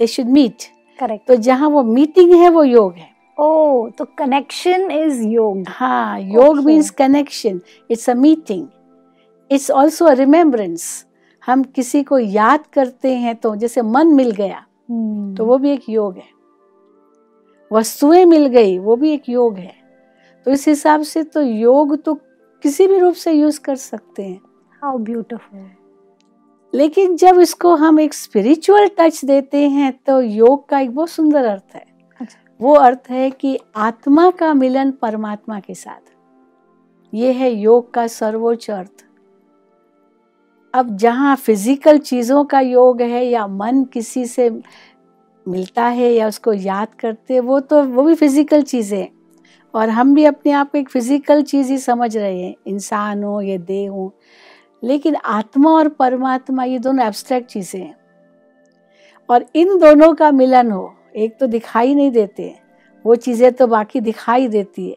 दे 0.00 0.06
शुड 0.06 0.26
मीट 0.26 0.62
करेक्ट 0.98 1.26
तो 1.28 1.36
जहाँ 1.36 1.68
वो 1.68 1.82
मीटिंग 1.82 2.32
है 2.34 2.48
वो 2.50 2.62
योग 2.64 2.94
है। 2.94 3.08
ओ 3.38 3.88
तो 3.98 4.04
कनेक्शन 4.18 4.90
इज़ 4.90 5.22
योग। 5.22 5.64
हाँ 5.68 6.20
योग 6.20 6.58
means 6.64 6.90
connection 6.90 7.60
it's 7.90 8.08
a 8.10 8.14
meeting 8.14 8.66
it's 9.50 9.70
also 9.70 10.04
a 10.06 10.12
remembrance 10.12 10.84
हम 11.42 11.62
किसी 11.74 12.02
को 12.02 12.18
याद 12.18 12.66
करते 12.72 13.14
हैं 13.14 13.34
तो 13.36 13.54
जैसे 13.56 13.82
मन 13.82 14.14
मिल 14.14 14.30
गया 14.30 14.64
हम्म, 14.90 15.34
तो 15.34 15.44
वो 15.44 15.58
भी 15.58 15.70
एक 15.70 15.88
योग 15.88 16.16
है। 16.16 16.32
वस्तुएँ 17.70 18.24
मिल 18.24 18.46
गई 18.46 18.78
वो 18.78 18.96
भी 18.96 19.12
एक 19.12 19.28
योग 19.28 19.56
है। 19.58 19.72
तो 20.46 20.50
इस 20.50 20.66
हिसाब 20.68 21.02
से 21.02 21.22
तो 21.24 21.42
योग 21.42 21.96
तो 22.04 22.14
किसी 22.62 22.86
भी 22.86 22.98
रूप 22.98 23.14
से 23.14 23.32
यूज़ 23.32 23.60
कर 23.60 23.76
सकते 23.76 24.22
हैं। 24.22 24.40
हाउ 24.82 24.98
ब्यूटीफुल 24.98 25.60
लेकिन 26.74 27.16
जब 27.16 27.38
इसको 27.40 27.74
हम 27.76 28.00
एक 28.00 28.14
स्पिरिचुअल 28.14 28.88
टच 28.98 29.24
देते 29.24 29.58
हैं 29.68 29.92
तो 30.06 30.20
योग 30.20 30.68
का 30.68 30.80
एक 30.80 30.90
बहुत 30.90 31.10
सुंदर 31.10 31.44
अर्थ 31.44 31.74
है। 31.74 31.84
अच्छा। 32.20 32.38
वो 32.60 32.74
अर्थ 32.76 33.10
है 33.10 33.30
कि 33.30 33.58
आत्मा 33.78 34.30
का 34.30 34.52
मिलन 34.54 34.90
परमात्मा 35.02 35.58
के 35.60 35.74
साथ। 35.74 36.12
ये 37.12 37.32
है 37.32 37.52
योग 37.52 37.92
का 37.94 38.06
सर्वोच्च 38.08 38.70
अर्थ। 38.70 39.04
अब 40.74 40.96
जहाँ 40.96 41.34
फ़िज़िकल 41.36 41.98
चीज़ों 42.00 42.44
का 42.44 42.60
योग 42.60 43.02
है 43.02 43.24
या 43.24 43.46
मन 43.46 43.84
किसी 43.84 44.24
से 44.26 44.48
मिलता 45.46 45.84
है 45.86 46.12
या 46.12 46.28
उसको 46.28 46.52
याद 46.52 46.94
करते 47.00 47.40
वो 47.40 47.58
तो 47.62 47.82
वो 47.84 48.02
भी 48.02 48.14
फ़िज़िकल 48.14 48.62
चीज़ें 48.64 49.06
और 49.74 49.88
हम 49.90 50.14
भी 50.14 50.24
अपने 50.24 50.52
आप 50.52 50.70
को 50.72 50.78
एक 50.78 50.88
फ़िज़िकल 50.88 51.42
चीज़ 51.42 51.70
ही 51.70 51.78
समझ 51.78 52.16
रहे 52.16 52.40
हैं। 52.40 52.54
इंसान 52.66 53.22
हो 53.24 53.40
या 53.40 53.56
देह 53.58 53.90
हो 53.90 54.12
लेकिन 54.84 55.16
आत्मा 55.16 55.70
और 55.70 55.88
परमात्मा 55.88 56.64
ये 56.64 56.78
दोनों 56.78 57.06
एब्स्ट्रैक्ट 57.06 57.48
चीज़ें 57.48 57.80
हैं। 57.80 57.96
और 59.28 59.44
इन 59.54 59.78
दोनों 59.78 60.14
का 60.14 60.30
मिलन 60.30 60.70
हो, 60.70 60.94
एक 61.16 61.38
तो 61.38 61.46
दिखाई 61.46 61.94
नहीं 61.94 62.10
देते, 62.10 62.54
वो 63.04 63.14
चीज़ें 63.16 63.52
तो 63.52 63.66
बाकी 63.66 64.00
दिखाई 64.00 64.48
देती 64.48 64.88
है। 64.90 64.96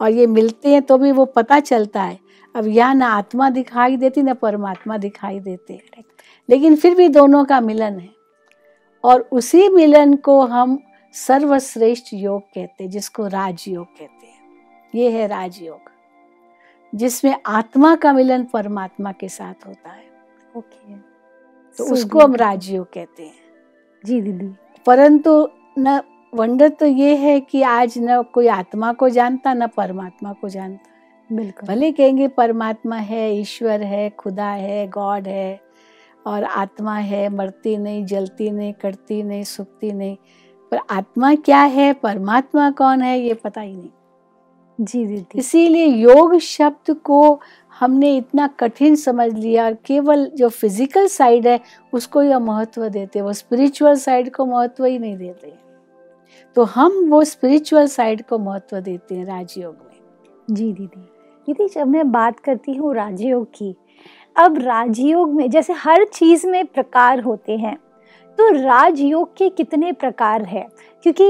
और 0.00 0.10
ये 0.10 0.26
मिलते 0.26 0.68
हैं 0.68 0.82
तो 0.82 0.98
भी 0.98 1.12
वो 1.12 1.24
पता 1.24 1.60
चलता 1.60 2.02
है, 2.02 2.18
अब 2.54 2.66
यहाँ 2.66 2.94
ना 2.94 3.08
आत्मा 3.08 3.50
दिखाई 3.50 3.96
देती, 3.96 4.22
ना 4.22 4.34
परमात्मा 4.34 4.96
दिखाई 4.96 5.40
देते। 5.40 5.80
लेकिन 6.48 6.76
फिर 6.76 6.94
भी 6.94 7.08
दोनों 7.08 7.44
का 7.44 7.60
मिलन 7.60 7.98
है। 7.98 8.10
और 9.04 9.28
उसी 9.32 9.68
मिलन 9.68 10.14
को 10.14 10.40
हम 10.40 10.78
सर्वश्रेष्ठ 11.14 12.14
योग 12.14 12.42
कहते 12.42 12.84
हैं, 12.84 12.90
जिसको 12.90 13.26
राजयोग 13.26 13.86
कहते 13.86 14.26
हैं। 14.26 14.92
ये 14.94 15.10
है 15.10 15.26
राजयोग। 15.26 15.93
जिसमें 16.94 17.34
आत्मा 17.46 17.94
का 17.96 18.12
मिलन 18.12 18.44
परमात्मा 18.44 19.12
के 19.12 19.28
साथ 19.28 19.66
होता 19.66 19.90
है। 19.90 20.04
ओके 20.56 20.96
तो 21.78 21.84
उसको 21.84 22.20
हम 22.20 22.34
राजयोग 22.34 22.92
कहते 22.92 23.22
हैं। 23.22 23.34
जी 24.04 24.20
दीदी। 24.20 24.50
परंतु 24.86 25.48
न 25.78 26.00
वंडर 26.34 26.68
तो 26.68 26.86
ये 26.86 27.16
है 27.16 27.40
कि 27.40 27.62
आज 27.62 27.94
न 27.98 28.22
कोई 28.22 28.46
आत्मा 28.46 28.92
को 28.92 29.08
जानता 29.08 29.54
न 29.54 29.66
परमात्मा 29.66 30.32
को 30.32 30.48
जानता। 30.48 31.34
बिल्कुल। 31.36 31.68
भले 31.68 31.92
कहेंगे 31.92 32.28
परमात्मा 32.28 32.96
है 32.96 33.34
ईश्वर 33.36 33.82
है 33.82 34.10
खुदा 34.10 34.48
है 34.48 34.86
गॉड 34.88 35.28
है 35.28 35.60
और 36.26 36.44
आत्मा 36.44 36.96
है 36.96 37.28
मरती 37.28 37.76
नहीं 37.76 38.04
जलती 38.04 38.50
नहीं 38.50 38.72
कटती 38.72 39.22
नहीं 39.22 39.44
सुखती 39.44 39.92
नहीं 39.92 40.16
पर 40.72 40.78
आत्मा 40.90 41.34
क्या 41.34 41.60
है 41.60 41.92
परमात्मा 41.92 42.70
कौन 42.70 43.02
है 43.02 43.18
ये 43.20 43.34
पता 43.34 43.60
ही 43.60 43.76
नहीं। 43.76 43.90
जी 44.78 45.04
दीदी 45.06 45.38
इसीलिए 45.38 45.86
योग 45.86 46.36
शब्द 46.38 46.94
को 47.04 47.40
हमने 47.80 48.16
इतना 48.16 48.46
कठिन 48.60 48.94
समझ 48.96 49.32
लिया 49.34 49.70
केवल 49.86 50.26
जो 50.36 50.48
फ़िज़िकल 50.48 51.06
साइड 51.06 51.46
है 51.46 51.58
उसको 51.92 52.20
ही 52.20 52.34
महत्व 52.40 52.88
देते 52.88 53.18
हैं। 53.18 53.26
वो 53.26 53.32
स्पिरिचुअल 53.32 53.94
साइड 53.96 54.34
को 54.34 54.46
महत्व 54.46 54.84
ही 54.84 54.98
नहीं 54.98 55.16
देते 55.16 55.52
तो 56.56 56.64
हम 56.64 56.98
वो 57.10 57.22
स्पिरिचुअल 57.24 57.86
साइड 57.86 58.22
को 58.26 58.38
महत्व 58.38 58.80
देते 58.80 59.14
हैं 59.14 59.24
राजयोग 59.26 59.74
में। 59.74 60.54
जी 60.54 60.72
दीदी 60.72 61.00
दीदी 61.48 61.68
जब 61.68 61.86
मैं 61.86 62.10
बात 62.12 62.40
करती 62.40 62.74
हूँ 62.74 62.94
राजयोग 62.94 63.46
की 63.54 63.74
अब 64.36 64.58
राजयोग 64.58 65.34
में 65.34 65.48
जैसे 65.50 65.72
हर 65.72 66.04
चीज़ 66.04 66.46
में 66.46 66.64
प्रकार 66.66 67.20
होते 67.20 67.56
हैं 67.56 67.76
तो 68.38 68.50
राजयोग 68.52 69.36
के 69.36 69.48
कितने 69.48 69.92
प्रकार 69.92 70.42
हैं? 70.42 70.66
क्योंकि 71.04 71.24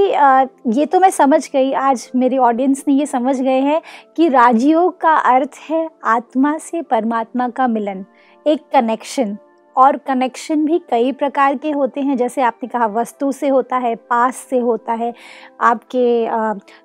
ये 0.79 0.85
तो 0.85 0.99
मैं 0.99 1.09
समझ 1.09 1.49
गई, 1.53 1.71
आज 1.73 2.09
मेरे 2.15 2.37
ऑडियंस 2.37 2.83
ने 2.87 2.93
ये 2.93 3.05
समझ 3.05 3.39
गए 3.41 3.59
हैं 3.61 3.81
कि 4.17 4.27
राजयोग 4.29 4.99
का 5.01 5.13
अर्थ 5.13 5.59
है 5.69 5.89
आत्मा 6.03 6.57
से 6.57 6.81
परमात्मा 6.81 7.49
का 7.49 7.67
मिलन, 7.67 8.05
एक 8.45 8.61
कनेक्शन 8.73 9.37
और 9.75 9.97
कनेक्शन 9.97 10.65
भी 10.65 10.79
कई 10.89 11.11
प्रकार 11.11 11.55
के 11.55 11.71
होते 11.71 12.01
हैं, 12.01 12.17
जैसे 12.17 12.41
आपने 12.41 12.69
कहा 12.69 12.85
वस्तु 12.89 13.31
से 13.31 13.47
होता 13.47 13.77
है 13.77 13.95
पास 13.95 14.35
से 14.49 14.59
होता 14.59 14.93
है, 14.93 15.13
आपके 15.61 16.27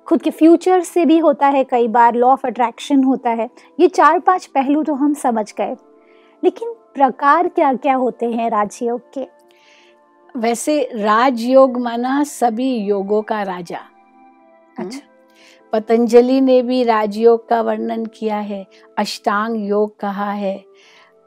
खुद 0.05 0.21
के 0.21 0.29
फ्यूचर 0.31 0.81
से 0.81 1.05
भी 1.05 1.17
होता 1.19 1.47
है 1.47 1.63
कई 1.63 1.87
बार 1.87 2.15
लॉ 2.15 2.31
ऑफ़ 2.31 2.47
अट्रैक्शन 2.47 3.03
होता 3.03 3.29
है। 3.29 3.49
ये 3.79 3.87
चार 3.87 4.19
पाँच 4.19 4.45
पहलू 4.45 4.83
तो 4.83 4.93
हम 4.93 5.13
समझ 5.15 5.51
गए। 5.57 5.75
लेकिन 6.43 6.73
प्रकार 6.95 7.47
क्या 7.47 7.73
क्या 7.73 7.95
होते 7.95 8.31
हैं 8.31 8.49
राजयोग 8.49 9.01
के? 9.13 9.40
वैसे 10.35 10.81
राजयोग 10.95 11.77
माना 11.77 12.23
सभी 12.23 12.75
योगों 12.75 13.21
का 13.21 13.41
राजा। 13.43 13.79
अच्छा। 14.79 14.99
पतंजलि 15.73 16.39
ने 16.41 16.61
भी 16.61 16.83
राजयोग 16.83 17.47
का 17.49 17.61
वर्णन 17.61 18.05
किया 18.05 18.37
है 18.37 18.65
अष्टांग 18.97 19.69
योग 19.69 19.99
कहा 19.99 20.31
है। 20.31 20.63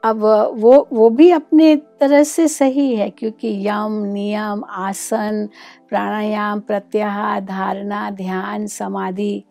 अब 0.03 0.23
वो 0.55 0.87
वो 0.93 1.09
भी 1.09 1.29
अपने 1.31 1.75
तरह 1.75 2.23
से 2.23 2.47
सही 2.47 2.95
है 2.95 3.09
क्योंकि 3.09 3.67
यम 3.67 4.03
नियम 4.03 4.63
आसन 4.69 5.49
प्राणायाम 5.89 6.59
प्रत्याहार 6.59 7.41
धारणा 7.41 8.09
ध्यान 8.11 8.67
समाधि 8.67 9.43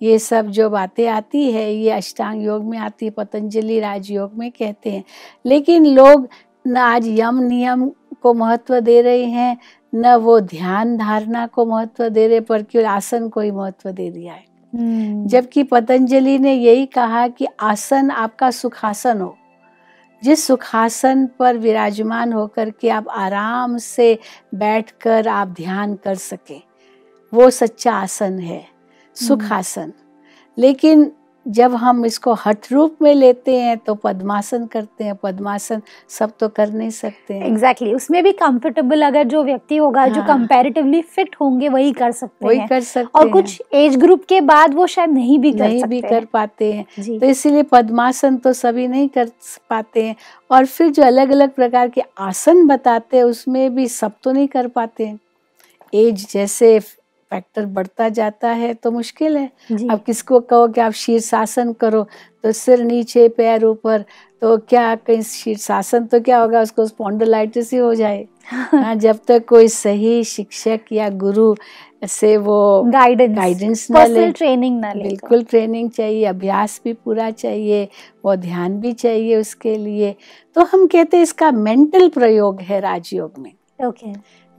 ये 0.00 0.18
सब 0.18 0.46
जो 0.46 0.70
बातें 0.70 1.06
आती 1.08 1.50
है 1.52 1.72
ये 1.74 1.90
अष्टांग 1.90 2.44
योग 2.44 2.64
में 2.64 2.78
आती 2.78 3.06
है 3.06 3.10
पतंजलि 3.10 3.80
राजयोग 3.80 4.34
में 4.34 4.50
कहते 4.50 4.90
हैं। 4.90 5.04
लेकिन 5.46 5.86
लोग 5.86 6.28
न 6.66 6.76
आज 6.76 7.08
यम 7.08 7.38
नियम 7.38 7.90
को 8.22 8.34
महत्व 8.34 8.80
दे 8.80 9.02
रहे 9.02 9.24
हैं 9.24 9.56
न 9.94 10.14
वो 10.14 10.40
ध्यान 10.40 10.96
धारणा 10.96 11.46
को 11.46 11.66
महत्व 11.66 12.08
दे 12.08 12.28
रहे 12.28 12.40
पर 12.40 12.62
क्यों 12.62 12.84
आसन 12.84 13.28
को 13.28 13.40
ही 13.40 13.50
महत्व 13.50 13.90
दे 13.90 14.10
दिया 14.10 14.32
है। 14.32 14.44
हम्म, 14.74 15.26
जबकि 15.26 15.62
पतंजलि 15.62 16.38
ने 16.38 16.54
यही 16.54 16.86
कहा 16.86 17.28
कि 17.28 17.46
आसन 17.60 18.10
आपका 18.10 18.50
सुखासन 18.50 19.20
हो। 19.20 19.36
जिस 20.24 20.46
सुखासन 20.46 21.28
पर 21.38 21.56
विराजमान 21.56 22.32
होकर 22.32 22.70
के 22.70 22.88
आप 22.88 23.08
आराम 23.08 23.78
से 23.78 24.18
बैठकर 24.54 25.28
आप 25.28 25.48
ध्यान 25.48 25.94
कर 25.94 26.14
सके 26.14 26.60
वो 27.34 27.50
सच्चा 27.50 27.92
आसन 27.92 28.38
है 28.38 28.64
सुखासन। 29.14 29.92
लेकिन 30.58 31.12
जब 31.46 31.74
हम 31.74 32.04
इसको 32.06 32.32
हठ 32.34 32.72
रूप 32.72 32.96
में 33.02 33.14
लेते 33.14 33.56
हैं 33.60 33.78
तो 33.78 33.94
पद्मासन 33.94 34.66
करते 34.66 35.04
हैं 35.04 35.14
पद्मासन 35.14 35.82
सब 36.08 36.32
तो 36.40 36.48
कर 36.48 36.70
नहीं 36.70 36.90
सकते 36.90 37.34
हैं 37.34 37.46
एग्जैक्टली 37.46 37.86
exactly. 37.86 37.96
उसमें 37.96 38.24
भी 38.24 38.32
कंफर्टेबल 38.32 39.02
अगर 39.02 39.24
जो 39.24 39.44
व्यक्ति 39.44 39.76
होगा 39.76 40.00
हाँ। 40.00 40.08
जो। 40.08 40.22
कंपैरेटिवली 40.22 41.02
फिट 41.02 41.36
होंगे 41.40 41.68
वही 41.68 41.92
कर 41.92 42.12
सकते 42.12 42.46
वही 42.46 42.58
हैं 42.58 42.68
कर 42.68 42.80
सकते 42.80 43.18
और 43.18 43.24
हैं 43.24 43.32
कुछ 43.32 43.62
एज 43.72 43.96
ग्रुप 43.96 44.24
के 44.24 44.40
बाद 44.40 44.74
वो 44.74 44.86
शायद 44.86 45.10
नहीं 45.10 45.38
भी 45.38 45.52
कर 45.52 45.58
नहीं 45.58 45.80
सकते 45.80 45.90
भी 45.90 46.00
कर 46.00 46.24
पाते 46.24 46.72
हैं 46.72 46.86
हैं। 46.98 47.18
तो 47.18 47.26
इसीलिए 47.26 47.62
पद्मासन 47.62 48.36
तो 48.36 48.52
सभी 48.52 48.88
नहीं 48.88 49.08
कर 49.08 49.30
पाते 49.70 50.04
हैं 50.06 50.16
और 50.50 50.66
फिर 50.66 50.90
जो 50.90 51.02
अलग 51.02 51.30
अलग 51.30 51.54
प्रकार 51.54 51.88
के 51.88 52.02
आसन 52.18 52.66
बताते 52.66 53.16
हैं 53.16 53.24
उसमें 53.24 53.74
भी 53.74 53.88
सब 53.88 54.12
तो 54.22 54.32
नहीं 54.32 54.48
कर 54.48 54.68
पाते 54.68 55.06
हैं 55.06 55.18
एज 55.94 56.26
जैसे 56.30 56.80
फैक्टर 57.32 57.66
बढ़ता 57.76 58.08
जाता 58.10 58.48
है 58.50 58.72
तो 58.74 58.90
मुश्किल 58.90 59.36
है। 59.36 59.50
अब 59.90 60.02
किसको 60.06 60.40
कहो 60.40 60.66
कि 60.68 60.80
आप 60.80 60.92
शीर्षासन 60.96 61.72
करो 61.72 62.06
तो 62.44 62.52
सिर 62.52 62.82
नीचे 62.84 63.28
पैर 63.28 63.64
ऊपर 63.64 64.04
तो 64.42 64.56
क्या 64.68 64.94
कहीं 64.96 65.22
शीर्षासन 65.22 66.06
तो 66.06 66.20
क्या 66.20 66.38
होगा 66.38 66.60
उसको 66.62 66.86
स्पॉन्डलाइटिस 66.86 67.72
ही 67.72 67.78
हो 67.78 67.94
जाए। 67.94 68.26
हाँ, 68.52 68.94
जब 68.94 69.18
तक 69.28 69.44
कोई 69.48 69.68
सही 69.68 70.22
शिक्षक 70.24 70.92
या 70.92 71.08
गुरु 71.18 71.54
से 72.08 72.36
वो 72.36 72.82
गाइडेंस 72.82 73.36
गाइडेंस 73.36 73.86
न 73.90 74.06
ले। 74.06 74.30
ट्रेनिंग 74.32 74.80
ना 74.80 74.92
ले 74.92 75.02
बिल्कुल 75.02 75.42
ट्रेनिंग 75.42 75.90
चाहिए 75.90 76.24
अभ्यास 76.24 76.80
भी 76.84 76.92
पूरा 76.94 77.30
चाहिए 77.30 77.88
वो 78.24 78.34
ध्यान 78.36 78.78
भी 78.80 78.92
चाहिए 78.92 79.36
उसके 79.36 79.76
लिए। 79.76 80.14
तो 80.56 80.64
हम 80.64 80.86
कहते 80.86 81.16
हैं 81.16 81.22
इसका 81.24 81.50
मेंटल 81.50 82.08
प्रयोग 82.08 82.60
है 82.60 82.80
राजयोग 82.80 83.38
में। 83.38 83.52
ओके 83.86 84.12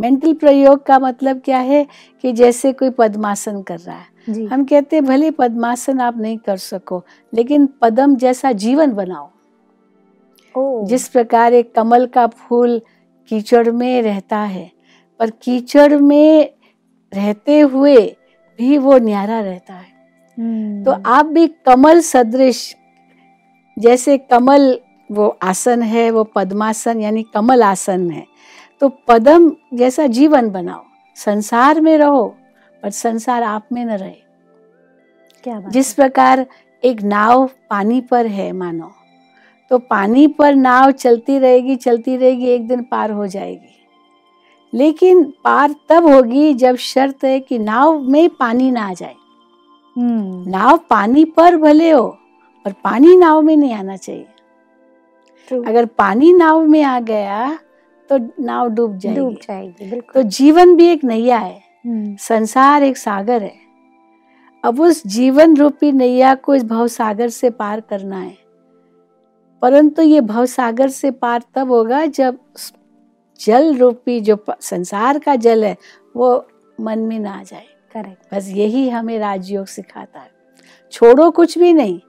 मेंटल 0.03 0.33
प्रयोग 0.33 0.85
का 0.85 0.97
मतलब 0.99 1.41
क्या 1.45 1.57
है 1.57 1.85
कि 2.23 2.31
जैसे 2.33 2.71
कोई 2.73 2.89
पद्मासन 2.89 3.61
कर 3.61 3.77
रहा 3.79 3.95
है। 3.95 4.05
जी। 4.29 4.45
हम 4.45 4.63
कहते 4.65 4.95
हैं 4.95 5.05
भले 5.05 5.29
पद्मासन 5.31 5.99
आप 5.99 6.17
नहीं 6.17 6.37
कर 6.37 6.57
सको 6.57 7.01
लेकिन 7.33 7.67
पद्म 7.81 8.15
जैसा 8.15 8.51
जीवन 8.51 8.91
बनाओ। 8.91 9.29
ओ 10.55 10.85
जिस 10.85 11.07
प्रकार 11.07 11.53
एक 11.53 11.73
कमल 11.75 12.05
का 12.05 12.25
फूल 12.27 12.81
कीचड़ 13.31 13.69
में 13.71 14.01
रहता 14.01 14.37
है 14.37 14.69
पर 15.19 15.29
कीचड़ 15.43 15.95
में 15.95 16.49
रहते 17.13 17.59
हुए 17.59 17.95
भी 18.59 18.77
वो 18.77 18.97
न्यारा 18.97 19.39
रहता 19.39 19.73
है। 19.73 19.91
हम्म, 20.37 20.83
तो 20.83 20.91
आप 20.91 21.25
भी 21.25 21.47
कमल 21.65 22.01
सदृश 22.01 22.75
जैसे 23.77 24.17
कमल 24.17 24.79
वो 25.09 25.27
आसन 25.43 25.81
है 25.81 26.09
वो 26.11 26.23
पद्मासन 26.23 27.01
यानी 27.01 27.23
कमल 27.33 27.63
आसन 27.63 28.09
है 28.11 28.25
तो 28.83 28.89
पदम 29.07 29.51
जैसा 29.73 30.07
जीवन 30.07 30.49
बनाओ। 30.49 30.83
संसार 31.15 31.81
में 31.81 31.97
रहो 31.97 32.23
पर 32.83 32.89
संसार 32.89 33.43
आप 33.43 33.67
में 33.71 33.85
न 33.85 33.91
रहे। 33.91 34.15
क्या 35.43 35.59
बात 35.59 35.71
जिस 35.71 35.93
प्रकार 35.93 36.45
एक 36.83 37.01
नाव 37.01 37.49
पानी 37.69 38.01
पर 38.01 38.25
है 38.25 38.51
मानो 38.51 38.91
तो 39.69 39.77
पानी 39.77 40.27
पर 40.27 40.55
नाव 40.55 40.91
चलती 40.91 41.39
रहेगी 41.39 41.75
चलती 41.75 42.17
रहेगी 42.17 42.47
एक 42.47 42.67
दिन 42.67 42.83
पार 42.83 43.11
हो 43.11 43.27
जाएगी। 43.27 43.87
लेकिन 44.73 45.23
पार 45.43 45.75
तब 45.89 46.05
होगी 46.05 46.53
जब 46.53 46.75
शर्त 46.75 47.23
है 47.23 47.39
कि 47.39 47.59
नाव 47.59 47.99
में 47.99 48.29
पानी 48.29 48.71
ना 48.71 48.89
आ 48.89 48.93
जाए। 48.93 49.15
हम्म। 49.97 50.49
नाव 50.49 50.79
पानी 50.89 51.25
पर 51.25 51.57
भले 51.57 51.91
हो 51.91 52.07
पर 52.65 52.71
पानी 52.71 53.17
नाव 53.17 53.41
में 53.41 53.57
नहीं 53.57 53.73
आना 53.73 53.95
चाहिए। 53.95 54.27
True, 55.47 55.67
अगर 55.67 55.85
पानी 55.85 56.33
नाव 56.33 56.65
में 56.65 56.83
आ 56.83 56.99
गया 56.99 57.59
तो 58.09 58.43
नाव 58.43 58.69
डूब 58.69 58.97
जाएगी। 58.97 59.19
डूब 59.19 59.33
जाएगी 59.33 59.89
बिल्कुल। 59.89 60.23
तो 60.23 60.29
जीवन 60.29 60.75
भी 60.75 60.87
एक 60.87 61.03
नैया 61.03 61.37
है। 61.37 61.61
हम्म, 61.85 62.15
संसार 62.15 62.83
एक 62.83 62.97
सागर 62.97 63.43
है। 63.43 63.55
अब 64.65 64.81
उस 64.81 65.07
जीवन 65.07 65.57
रूपी 65.57 65.91
नैया 65.91 66.35
को 66.35 66.55
इस 66.55 66.63
भव 66.63 66.87
सागर 66.87 67.29
से 67.29 67.49
पार 67.49 67.81
करना 67.81 68.17
है। 68.17 68.37
परंतु 69.61 70.01
ये 70.01 70.21
भव 70.21 70.45
सागर 70.45 70.89
से 70.89 71.11
पार 71.11 71.43
तब 71.55 71.71
होगा 71.71 72.05
जब 72.05 72.37
जल 73.39 73.75
रूपी 73.75 74.21
जो 74.21 74.45
संसार 74.61 75.19
का 75.19 75.35
जल 75.35 75.63
है 75.63 75.77
वो 76.15 76.47
मन 76.81 76.99
में 76.99 77.19
ना 77.19 77.39
आ 77.39 77.43
जाए। 77.43 77.65
करेक्ट। 77.93 78.35
बस 78.35 78.47
यही 78.47 78.89
हमें 78.89 79.19
राजयोग 79.19 79.65
सिखाता 79.65 80.19
है। 80.19 80.31
छोड़ो 80.91 81.31
कुछ 81.31 81.57
भी 81.57 81.73
नहीं 81.73 81.99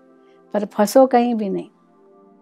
पर 0.53 0.65
फंसो 0.65 1.07
कहीं 1.07 1.35
भी 1.35 1.49
नहीं। 1.49 1.69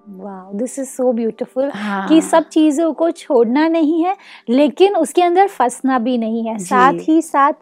Wow 0.09 0.53
this 0.53 0.79
is 0.79 0.89
so 0.89 1.13
beautiful 1.13 1.71
हाँ। 1.75 2.09
कि 2.09 2.21
सब 2.21 2.49
चीज़ों 2.49 2.93
को 2.93 3.11
छोड़ना 3.11 3.69
नहीं 3.69 4.05
है 4.05 4.17
लेकिन 4.49 4.97
उसके 4.97 5.23
अंदर 5.23 5.47
फंसना 5.49 5.99
भी 5.99 6.19
नहीं 6.19 6.49
है। 6.49 6.59
साथ 6.59 6.93
ही 7.01 7.23
साथ 7.23 7.53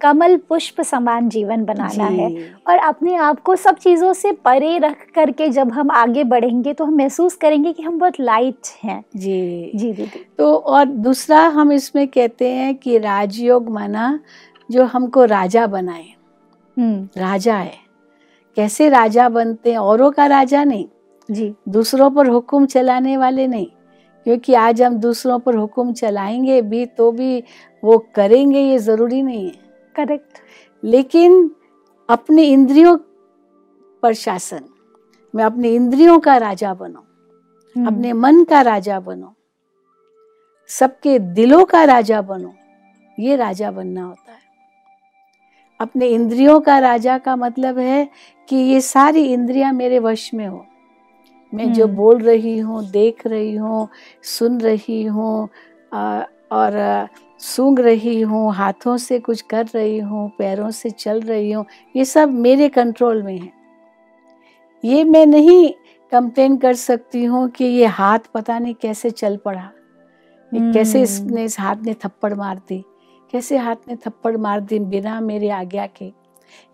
कमल 0.00 0.36
पुष्प 0.36 0.80
समान 0.80 1.28
जीवन 1.28 1.64
बनाना 1.64 2.04
है 2.04 2.54
और 2.66 2.78
अपने 2.78 3.14
आप 3.14 3.40
को 3.40 3.56
सब 3.56 3.76
चीज़ों 3.76 4.12
से 4.12 4.32
परे 4.32 4.78
रख 4.78 4.96
करके 5.14 5.48
जब 5.48 5.72
हम 5.72 5.90
आगे 5.90 6.24
बढ़ेंगे 6.24 6.72
तो 6.72 6.84
हम 6.84 6.96
महसूस 6.96 7.34
करेंगे 7.34 7.72
कि 7.72 7.82
हम 7.82 7.98
बहुत 7.98 8.20
लाइट 8.20 8.56
हैं। 8.84 9.04
जी। 9.16 9.70
जी 9.74 9.92
दीदी। 9.92 10.26
तो 10.38 10.54
और 10.56 10.84
दूसरा 10.84 11.40
हम 11.40 11.72
इसमें 11.72 12.08
कहते 12.08 12.48
हैं 12.48 12.74
कि 12.74 12.98
राजयोग 12.98 13.68
माना 13.68 14.20
जो 14.70 14.84
हमको 14.84 15.24
राजा 15.24 15.66
बनाए। 15.66 16.06
हम्म। 16.78 17.08
राजा 17.20 17.54
है। 17.54 17.74
कैसे 18.56 18.88
राजा 18.88 19.28
बनते 19.28 19.70
हैं? 19.70 19.78
औरों 19.78 20.10
का 20.10 20.26
राजा 20.26 20.64
नहीं। 20.64 20.86
जी। 21.30 21.54
दूसरों 21.68 22.10
पर 22.10 22.28
हुक्म 22.28 22.66
चलाने 22.66 23.16
वाले 23.16 23.46
नहीं 23.46 23.66
क्योंकि 24.24 24.54
आज 24.54 24.82
हम 24.82 24.96
दूसरों 24.96 25.38
पर 25.38 25.54
हुक्म 25.56 25.92
चलाएँगे 25.92 26.62
भी 26.62 26.86
तो 26.86 27.12
भी 27.12 27.44
वो 27.84 27.98
करेंगे 28.14 28.60
ये 28.60 28.78
ज़रूरी 28.78 29.22
नहीं 29.22 29.46
है। 29.46 29.54
करेक्ट। 29.96 30.38
लेकिन 30.84 31.50
अपने 32.08 32.42
इंद्रियों 32.42 32.98
पर 34.02 34.12
शासन 34.12 34.64
मैं 35.34 35.44
अपने 35.44 35.68
इंद्रियों 35.68 36.18
का 36.18 36.36
राजा 36.36 36.74
बनूं 36.74 37.02
अपने 37.86 38.12
मन 38.12 38.44
का 38.44 38.60
राजा 38.60 39.00
बनो 39.00 39.34
सबके 40.68 41.18
दिलों 41.18 41.64
का 41.64 41.84
राजा 41.84 42.22
बनो 42.22 42.54
ये 43.20 43.36
राजा 43.36 43.70
बनना 43.70 44.02
होता 44.02 44.32
है। 44.32 44.38
अपने 45.80 46.06
इंद्रियों 46.06 46.60
का 46.60 46.78
राजा 46.78 47.18
का 47.18 47.36
मतलब 47.36 47.78
है 47.78 48.08
कि 48.48 48.56
ये 48.56 48.80
सारी 48.80 49.22
इंद्रियाँ 49.32 49.72
मेरे 49.72 49.98
वश 49.98 50.34
में 50.34 50.46
हो। 50.46 50.66
मैं 51.52 51.72
जो 51.72 51.84
हम्म। 51.84 51.96
बोल 51.96 52.18
रही 52.18 52.58
हूँ 52.58 52.84
देख 52.90 53.26
रही 53.26 53.54
हूँ 53.54 53.88
सुन 54.28 54.60
रही 54.60 55.02
हूँ 55.04 55.48
और 56.52 57.08
सूंघ 57.40 57.78
रही 57.80 58.20
हूँ 58.20 58.54
हाथों 58.54 58.96
से 58.96 59.18
कुछ 59.18 59.40
कर 59.40 59.66
रही 59.66 59.98
हूँ 59.98 60.28
पैरों 60.38 60.70
से 60.70 60.90
चल 60.90 61.20
रही 61.20 61.50
हूँ 61.52 61.64
ये 61.94 62.04
सब 62.04 62.32
मेरे 62.36 62.68
कंट्रोल 62.68 63.22
में 63.22 63.38
है 63.38 63.52
ये 64.84 65.04
मैं 65.04 65.24
नहीं 65.26 65.72
कंप्लेन 66.12 66.56
कर 66.56 66.74
सकती 66.74 67.24
हूँ 67.24 67.48
कि 67.50 67.64
ये 67.64 67.86
हाथ 67.86 68.30
पता 68.34 68.58
नहीं 68.58 68.74
कैसे 68.74 69.10
चल 69.10 69.36
पड़ा 69.36 69.70
ये 70.52 70.72
कैसे 70.72 70.98
हम्म। 70.98 71.02
इसने 71.02 71.44
इस 71.44 71.58
हाथ 71.60 71.76
ने 71.76 71.94
थप्पड़ 72.04 72.34
मार 72.34 72.60
दी 72.68 72.84
कैसे 73.32 73.56
हाथ 73.56 73.88
ने 73.88 73.96
थप्पड़ 73.96 74.36
मार 74.36 74.60
दी 74.60 74.78
बिना 74.86 75.20
मेरे 75.20 75.48
आज्ञा 75.50 75.86
के 75.86 76.10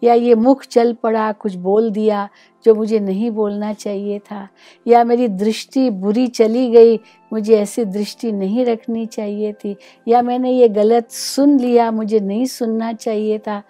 या 0.02 0.14
ये 0.14 0.34
मुख 0.34 0.64
चल 0.64 0.92
पड़ा 0.92 1.32
कुछ 1.32 1.54
बोल 1.54 1.90
दिया 1.90 2.28
जो 2.64 2.74
मुझे 2.74 3.00
नहीं 3.00 3.30
बोलना 3.30 3.72
चाहिए 3.72 4.18
था 4.18 4.48
या 4.86 5.04
मेरी 5.04 5.28
दृष्टि 5.28 5.90
बुरी 5.90 6.26
चली 6.26 6.70
गई 6.70 6.96
मुझे 7.32 7.56
ऐसी 7.58 7.84
दृष्टि 7.84 8.32
नहीं 8.32 8.64
रखनी 8.64 9.06
चाहिए 9.06 9.52
थी 9.52 9.76
या 10.08 10.22
मैंने 10.22 10.52
ये 10.52 10.68
गलत 10.68 11.10
सुन 11.10 11.58
लिया 11.60 11.90
मुझे 11.90 12.20
नहीं 12.20 12.46
सुनना 12.46 12.92
चाहिए 12.92 13.38
था। 13.38 13.62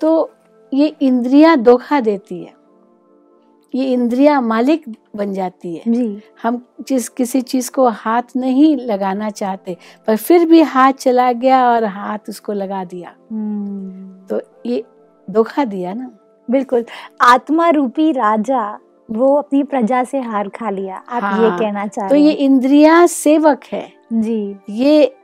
तो 0.00 0.30
ये 0.74 0.94
इंद्रियाँ 1.00 1.56
धोखा 1.56 2.00
देती 2.00 2.42
है। 2.42 2.56
ये 3.74 3.92
इंद्रियाँ 3.92 4.40
मालिक 4.42 4.84
बन 5.16 5.32
जाती 5.32 5.74
है। 5.76 5.82
जी। 5.88 6.22
हम 6.42 6.66
जिस 6.88 7.08
किसी 7.08 7.40
चीज़ 7.40 7.70
को 7.70 7.88
हाथ 7.88 8.36
नहीं 8.36 8.76
लगाना 8.76 9.30
चाहते 9.30 9.76
पर 10.06 10.16
फिर 10.16 10.46
भी 10.46 10.60
हाथ 10.62 10.92
चला 10.92 11.32
गया 11.32 11.68
और 11.70 11.84
हाथ 11.84 12.18
उसको 12.28 12.52
लगा 12.52 12.84
दिया। 12.84 13.14
हम्म, 13.30 14.26
तो 14.26 14.40
ये 14.66 14.84
धोखा 15.30 15.64
दिया 15.64 15.94
ना? 15.94 16.10
बिल्कुल। 16.50 16.84
आत्मा 17.20 17.70
रूपी 17.70 18.12
राजा 18.12 18.78
वो 19.10 19.34
अपनी 19.34 19.62
प्रजा 19.62 20.04
से 20.04 20.20
हार 20.20 20.48
खा 20.48 20.70
लिया। 20.70 20.96
आप 20.96 21.22
हाँ, 21.22 21.42
ये 21.42 21.48
हाँ, 21.48 21.58
कहना 21.58 21.86
चाह 21.86 22.08
तो 22.08 22.14
ये 22.14 22.32
इंद्रिया 22.32 23.06
सेवक 23.06 23.60
है। 23.72 23.92
जी। 24.12 24.56
ये 24.70 25.16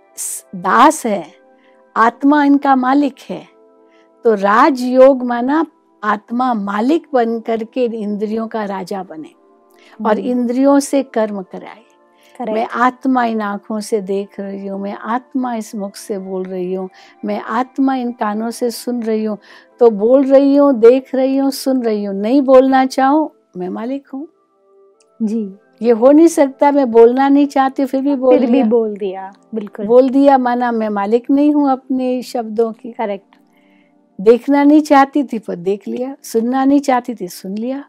दास 0.54 1.06
है। 1.06 1.26
आत्मा 1.96 2.44
इनका 2.44 2.76
मालिक 2.76 3.14
है। 3.30 3.48
तो 4.24 4.34
राजयोग 4.34 5.22
माना 5.22 5.66
आत्मा 6.04 6.54
मालिक 6.54 7.06
बन 7.12 7.40
करके 7.40 7.84
इंद्रियों 7.84 8.48
का 8.48 8.64
राजा 8.64 9.02
बने। 9.02 9.30
और 10.06 10.18
इंद्रियों 10.18 10.80
से 10.80 11.02
कर्म 11.02 11.42
कराए। 11.42 11.82
Correct. 12.34 12.52
मैं 12.54 12.66
आत्मा 12.82 13.24
इन 13.24 13.40
आँखों 13.40 13.80
से 13.80 14.00
देख 14.02 14.38
रही 14.40 14.66
हूँ 14.66 14.80
मैं 14.80 14.92
आत्मा 14.92 15.54
इस 15.54 15.74
मुख 15.74 15.96
से 15.96 16.18
बोल 16.18 16.44
रही 16.44 16.72
हूँ 16.74 16.88
मैं 17.24 17.40
आत्मा 17.40 17.94
इन 17.94 18.12
कानों 18.12 18.50
से 18.50 18.70
सुन 18.70 19.02
रही 19.02 19.24
हूँ 19.24 19.38
तो 19.80 19.90
बोल 19.90 20.24
रही 20.24 20.54
हूँ 20.56 20.72
देख 20.80 21.14
रही 21.14 21.36
हूँ 21.36 21.50
सुन 21.50 21.82
रही 21.82 22.04
हूँ 22.04 22.14
नहीं 22.14 22.40
बोलना 22.42 22.84
चाहूँ 22.86 23.30
मैं 23.56 23.68
मालिक 23.68 24.08
हूँ। 24.14 24.26
जी। 25.20 25.58
ये 25.82 25.90
हो 25.90 26.10
नहीं 26.12 26.26
सकता 26.28 26.70
मैं 26.70 26.90
बोलना 26.90 27.28
नहीं 27.28 27.46
चाहती 27.46 27.84
फिर 27.84 28.02
भी 28.02 28.14
बोल 28.14 28.38
फिर 28.38 28.50
भी 28.50 28.62
बोल 28.62 28.96
दिया 28.96 29.30
बिल्कुल। 29.54 29.86
बोल 29.86 30.08
दिया 30.10 30.38
माना 30.38 30.70
मैं 30.72 30.88
मालिक 30.88 31.30
नहीं 31.30 31.52
हूँ 31.54 31.70
अपने 31.70 32.20
शब्दों 32.22 32.72
की। 32.72 32.92
करेक्ट 32.92 33.36
देखना 34.18 34.62
नहीं 34.64 34.80
चाहती 34.80 35.22
थी 35.24 35.38
पर 35.38 35.56
देख 35.56 35.88
लिया 35.88 36.14
सुनना 36.22 36.64
नहीं 36.64 36.80
चाहती 36.80 37.14
थी 37.14 37.28
सुन 37.28 37.58
लिया। 37.58 37.84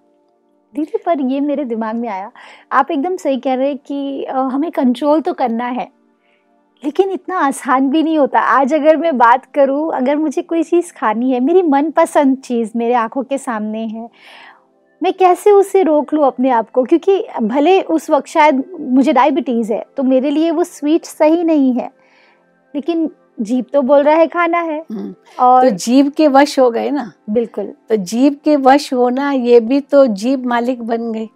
दीदी 0.76 0.98
पर 1.06 1.22
ये 1.24 1.40
मेरे 1.42 1.66
दिमाग 1.66 1.96
में 1.96 2.08
आया। 2.10 2.32
आप 2.72 2.92
एकदम 2.92 3.16
सही 3.18 3.38
कह 3.40 3.54
रहे 3.56 3.68
हैं 3.68 3.78
कि 3.80 4.26
हमें 4.26 4.72
कंट्रोल 4.72 5.22
तो 5.22 5.34
करना 5.34 5.66
है, 5.68 5.88
लेकिन 6.84 7.12
इतना 7.12 7.38
आसान 7.40 7.90
भी 7.90 8.04
नहीं 8.04 8.18
होता। 8.18 8.40
आज 8.40 8.74
अगर 8.74 8.98
मैं 8.98 9.18
बात 9.18 9.46
करूँ, 9.56 9.92
अगर 9.94 10.16
मुझे 10.18 10.42
कोई 10.44 10.64
चीज़ 10.64 10.94
खानी 10.94 11.32
है, 11.32 11.40
मेरी 11.42 11.62
मनपसंद 11.64 12.38
चीज़ 12.40 12.72
मेरे 12.76 12.94
आँखों 12.96 13.24
के 13.24 13.38
सामने 13.38 13.86
है, 13.86 14.10
मैं 15.02 15.14
कैसे 15.14 15.52
उसे 15.52 15.82
रोक 15.84 16.14
लूँ 16.14 16.26
अपने 16.26 16.50
आप 16.52 16.70
को? 16.70 16.84
क्योंकि 16.84 17.18
भले 17.44 17.82
उस 17.84 18.10
वक्त 18.10 18.28
शायद 18.28 18.64
मुझे 18.82 19.14
डायबिटीज़ 19.14 19.74
है 19.74 19.84
तो 19.98 20.04
मेरे 20.04 20.30
लिए 20.30 20.52
वो 20.52 20.64
स्वीट 20.64 21.06
सही 21.06 21.44
नहीं 21.44 21.74
है। 21.74 21.90
लेकिन 22.76 23.10
जीप 23.40 23.68
तो 23.74 23.82
बोल 23.82 24.04
रहा 24.04 24.16
है 24.16 24.28
खाना 24.28 24.60
है। 24.60 24.78
हम्म, 24.92 25.14
और 25.40 25.70
तो 25.70 25.76
जीव 25.76 26.10
के 26.18 26.28
वश 26.28 26.58
हो 26.60 26.70
गए 26.72 26.90
ना? 26.92 27.12
बिल्कुल। 27.30 27.74
तो 27.90 27.96
जीव 27.96 28.36
के 28.44 28.56
वश 28.56 28.94
होना 28.94 29.32
ये 29.32 29.60
भी 29.60 29.80
तो 29.82 30.06
जीव 30.08 30.46
मालिक 30.48 30.82
बन 30.84 31.12
गए 31.12 31.28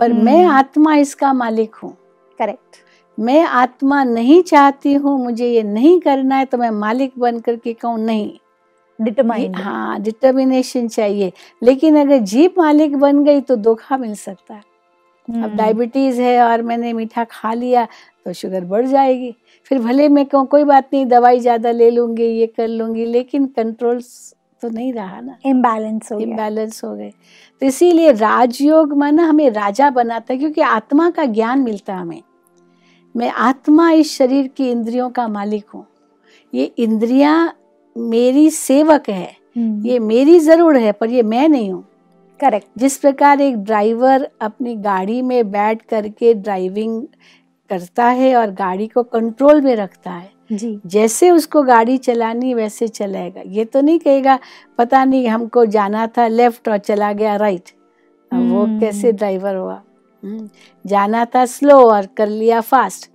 पर 0.00 0.10
हम्म। 0.10 0.24
मैं 0.24 0.44
आत्मा 0.44 0.94
इसका 0.96 1.32
मालिक 1.32 1.74
हूँ। 1.74 1.92
करेक्ट। 2.40 2.76
मैं 3.18 3.42
आत्मा 3.44 4.02
नहीं 4.04 4.42
चाहती 4.42 4.92
हूँ 4.94 5.18
मुझे 5.24 5.48
ये 5.48 5.62
नहीं 5.62 5.98
करना 6.00 6.36
है 6.36 6.44
तो 6.44 6.58
मैं 6.58 6.70
मालिक 6.70 7.12
बन 7.18 7.38
करके 7.40 7.72
कहूँ 7.72 7.98
नहीं। 7.98 8.32
डिटरमाइंड 8.98 9.56
हाँ 9.56 10.00
डिटर्मिनेशन 10.00 10.88
चाहिए। 10.88 11.32
लेकिन 11.62 12.00
अगर 12.00 12.18
जीप 12.18 12.58
मालिक 12.58 12.96
बन 12.96 13.24
गई 13.24 13.40
तो 13.40 13.56
धोखा 13.56 13.96
मिल 13.96 14.14
सकता 14.14 14.54
है। 14.54 14.62
हम्म। 15.28 15.44
अब 15.44 15.56
डायबिटीज़ 15.56 16.20
है 16.22 16.40
और 16.42 16.62
मैंने 16.62 16.92
मीठा 16.92 17.24
खा 17.24 17.52
लिया 17.54 17.86
तो 18.24 18.32
शुगर 18.32 18.64
बढ़ 18.64 18.86
जाएगी। 18.86 19.34
फिर 19.70 19.78
भले 19.78 20.08
मैं 20.08 20.24
कहूँ 20.26 20.46
कोई 20.46 20.64
बात 20.64 20.88
नहीं 20.92 21.06
दवाई 21.06 21.40
ज़्यादा 21.40 21.70
ले 21.70 21.90
लूँगी 21.90 22.24
ये 22.24 22.46
कर 22.46 22.68
लूँगी 22.68 23.04
लेकिन 23.06 23.46
कंट्रोल 23.48 24.00
तो 24.62 24.68
नहीं 24.68 24.92
रहा 24.92 25.20
ना। 25.20 25.36
इम्बैलेंस 25.46 26.12
हो 26.12 26.18
इम्बैलेंस 26.18 26.82
हो 26.84 26.94
गए। 26.96 27.10
तो 27.62 27.66
इसीलिए 27.66 28.12
राजयोग 28.12 28.92
माना 28.92 29.24
हमें 29.24 29.48
राजा 29.50 29.90
बनाता 29.90 30.32
है 30.32 30.38
क्योंकि 30.38 30.60
आत्मा 30.60 31.08
का 31.10 31.24
ज्ञान 31.24 31.60
मिलता 31.60 31.94
है 31.94 32.00
हमें। 32.00 32.22
मैं 33.14 33.30
आत्मा 33.30 33.90
इस 33.92 34.16
शरीर 34.18 34.46
की 34.48 34.70
इंद्रियों 34.70 35.08
का 35.10 35.26
मालिक 35.28 35.64
हूँ। 35.74 35.86
ये 36.52 36.64
इंद्रियाँ 36.78 37.54
मेरी 37.96 38.50
सेवक 38.50 39.08
है। 39.08 39.30
हम्म, 39.56 39.86
ये 39.86 39.98
मेरी 39.98 40.38
ज़रूर 40.40 40.76
है 40.76 40.92
पर 40.92 41.10
ये 41.10 41.22
मैं 41.22 41.48
नहीं 41.48 41.70
हूँ। 41.72 41.84
करेक्ट 42.42 42.66
जिस 42.78 42.96
प्रकार 42.98 43.40
एक 43.40 43.56
ड्राइवर 43.56 44.28
अपनी 44.40 44.74
गाड़ी 44.76 45.20
में 45.22 45.50
बैठ 45.50 45.82
करके 45.82 46.34
ड्राइविंग 46.34 47.02
करता 47.70 48.04
है 48.04 48.34
और 48.36 48.50
गाड़ी 48.50 48.86
को 48.86 49.02
कंट्रोल 49.02 49.60
में 49.60 49.74
रखता 49.76 50.10
है 50.10 50.30
जी। 50.52 50.80
जैसे 50.86 51.30
उसको 51.30 51.62
गाड़ी 51.62 51.96
चलानी 51.98 52.54
वैसे 52.54 52.88
चलाएगा 52.88 53.42
ये 53.46 53.64
तो 53.64 53.80
नहीं 53.80 53.98
कहेगा 53.98 54.38
पता 54.78 55.04
नहीं 55.04 55.28
हमको 55.28 55.64
जाना 55.66 56.06
था 56.06 56.26
लेफ़्ट 56.28 56.68
और 56.68 56.78
चला 56.78 57.12
गया 57.12 57.36
राइट 57.36 57.70
वो 58.32 58.64
हम्म। 58.64 58.80
कैसे 58.80 59.12
ड्राइवर 59.12 59.56
हुआ? 59.56 59.80
हम्म, 60.22 60.48
जाना 60.84 61.24
था 61.24 61.44
स्लो 61.46 61.80
और 61.90 62.06
कर 62.06 62.28
लिया 62.28 62.60
फास्ट 62.60 63.10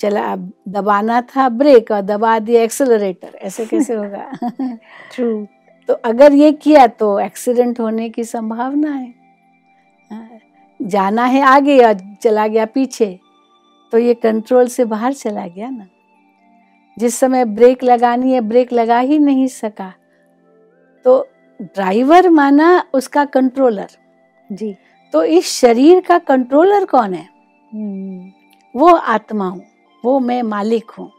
चला 0.00 0.36
दबाना 0.68 1.20
था 1.36 1.48
ब्रेक 1.48 1.90
और 1.90 2.00
दबा 2.02 2.38
दिया 2.38 2.62
एक्सेलरेटर 2.62 3.34
ऐसे 3.34 3.66
कैसे 3.66 3.94
होगा? 3.96 4.30
ट्रू 5.14 5.46
तो 5.88 5.94
अगर 6.04 6.32
ये 6.32 6.52
किया 6.52 6.86
तो 6.86 7.18
एक्सीडेंट 7.20 7.80
होने 7.80 8.08
की 8.10 8.24
संभावना 8.24 8.90
है। 8.90 9.14
जाना 10.80 11.24
है 11.24 11.42
आगे 11.42 11.74
या 11.74 11.92
चला 12.22 12.46
गया 12.46 12.64
पीछे 12.66 13.18
तो 13.92 13.98
ये 13.98 14.14
कंट्रोल 14.14 14.66
से 14.68 14.84
बाहर 14.84 15.12
चला 15.12 15.46
गया 15.46 15.68
ना। 15.70 15.86
जिस 16.96 17.14
समय 17.14 17.44
ब्रेक 17.44 17.84
लगानी 17.84 18.32
है 18.32 18.40
ब्रेक 18.40 18.72
लगा 18.72 18.98
ही 18.98 19.18
नहीं 19.18 19.46
सका। 19.48 19.92
तो 21.04 21.18
ड्राइवर 21.60 22.28
माना 22.30 22.68
उसका 22.94 23.24
कंट्रोलर 23.24 23.88
जी। 24.50 24.74
तो 25.14 25.22
इस 25.24 25.52
शरीर 25.52 26.00
का 26.00 26.18
कंट्रोलर 26.20 26.84
कौन 26.84 27.14
है? 27.14 27.28
हम्म, 27.72 28.32
वो 28.74 28.94
आत्मा 28.94 29.48
हूँ 29.48 29.64
वो 30.04 30.18
मैं 30.20 30.42
मालिक 30.42 30.90
हूँ। 30.90 31.10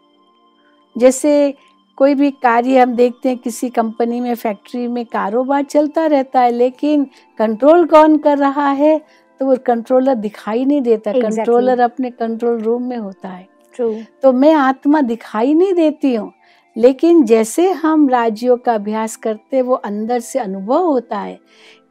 जैसे 0.96 1.54
कोई 1.98 2.16
भी 2.16 2.30
कार्य 2.32 2.80
हम 2.80 2.96
देखते 2.96 3.30
हैं 3.30 3.38
किसी 3.38 3.70
कंपनी 3.70 4.20
में 4.22 4.34
फैक्ट्री 4.36 4.88
में 4.88 5.06
कारोबार 5.06 5.64
चलता 5.64 6.06
रहता 6.06 6.42
है 6.42 6.52
लेकिन 6.52 7.06
कंट्रोल 7.40 7.86
कौन 7.86 8.18
कर 8.18 8.38
रहा 8.38 8.70
है? 8.70 9.02
तो 9.40 9.46
वो 9.46 9.56
कंट्रोलर 9.66 10.16
दिखाई 10.16 10.66
नहीं 10.66 10.82
देता 10.82 11.12
Exactly. 11.12 11.36
कंट्रोलर 11.36 11.80
अपने 11.80 12.10
कंट्रोल 12.12 12.60
रूम 12.62 12.84
में 12.84 12.98
होता 12.98 13.30
है। 13.30 13.48
ट्रू 13.76 13.94
तो 14.22 14.32
मैं 14.34 14.54
आत्मा 14.54 15.02
दिखाई 15.02 15.54
नहीं 15.54 15.74
देती 15.74 16.14
हूँ 16.16 16.32
लेकिन 16.76 17.24
जैसे 17.24 17.70
हम 17.72 18.08
राज्यों 18.10 18.58
का 18.58 18.74
अभ्यास 18.74 19.16
करते 19.16 19.62
वो 19.62 19.76
अंदर 19.76 20.20
से 20.20 20.40
अनुभव 20.40 20.86
होता 20.86 21.20
है 21.20 21.40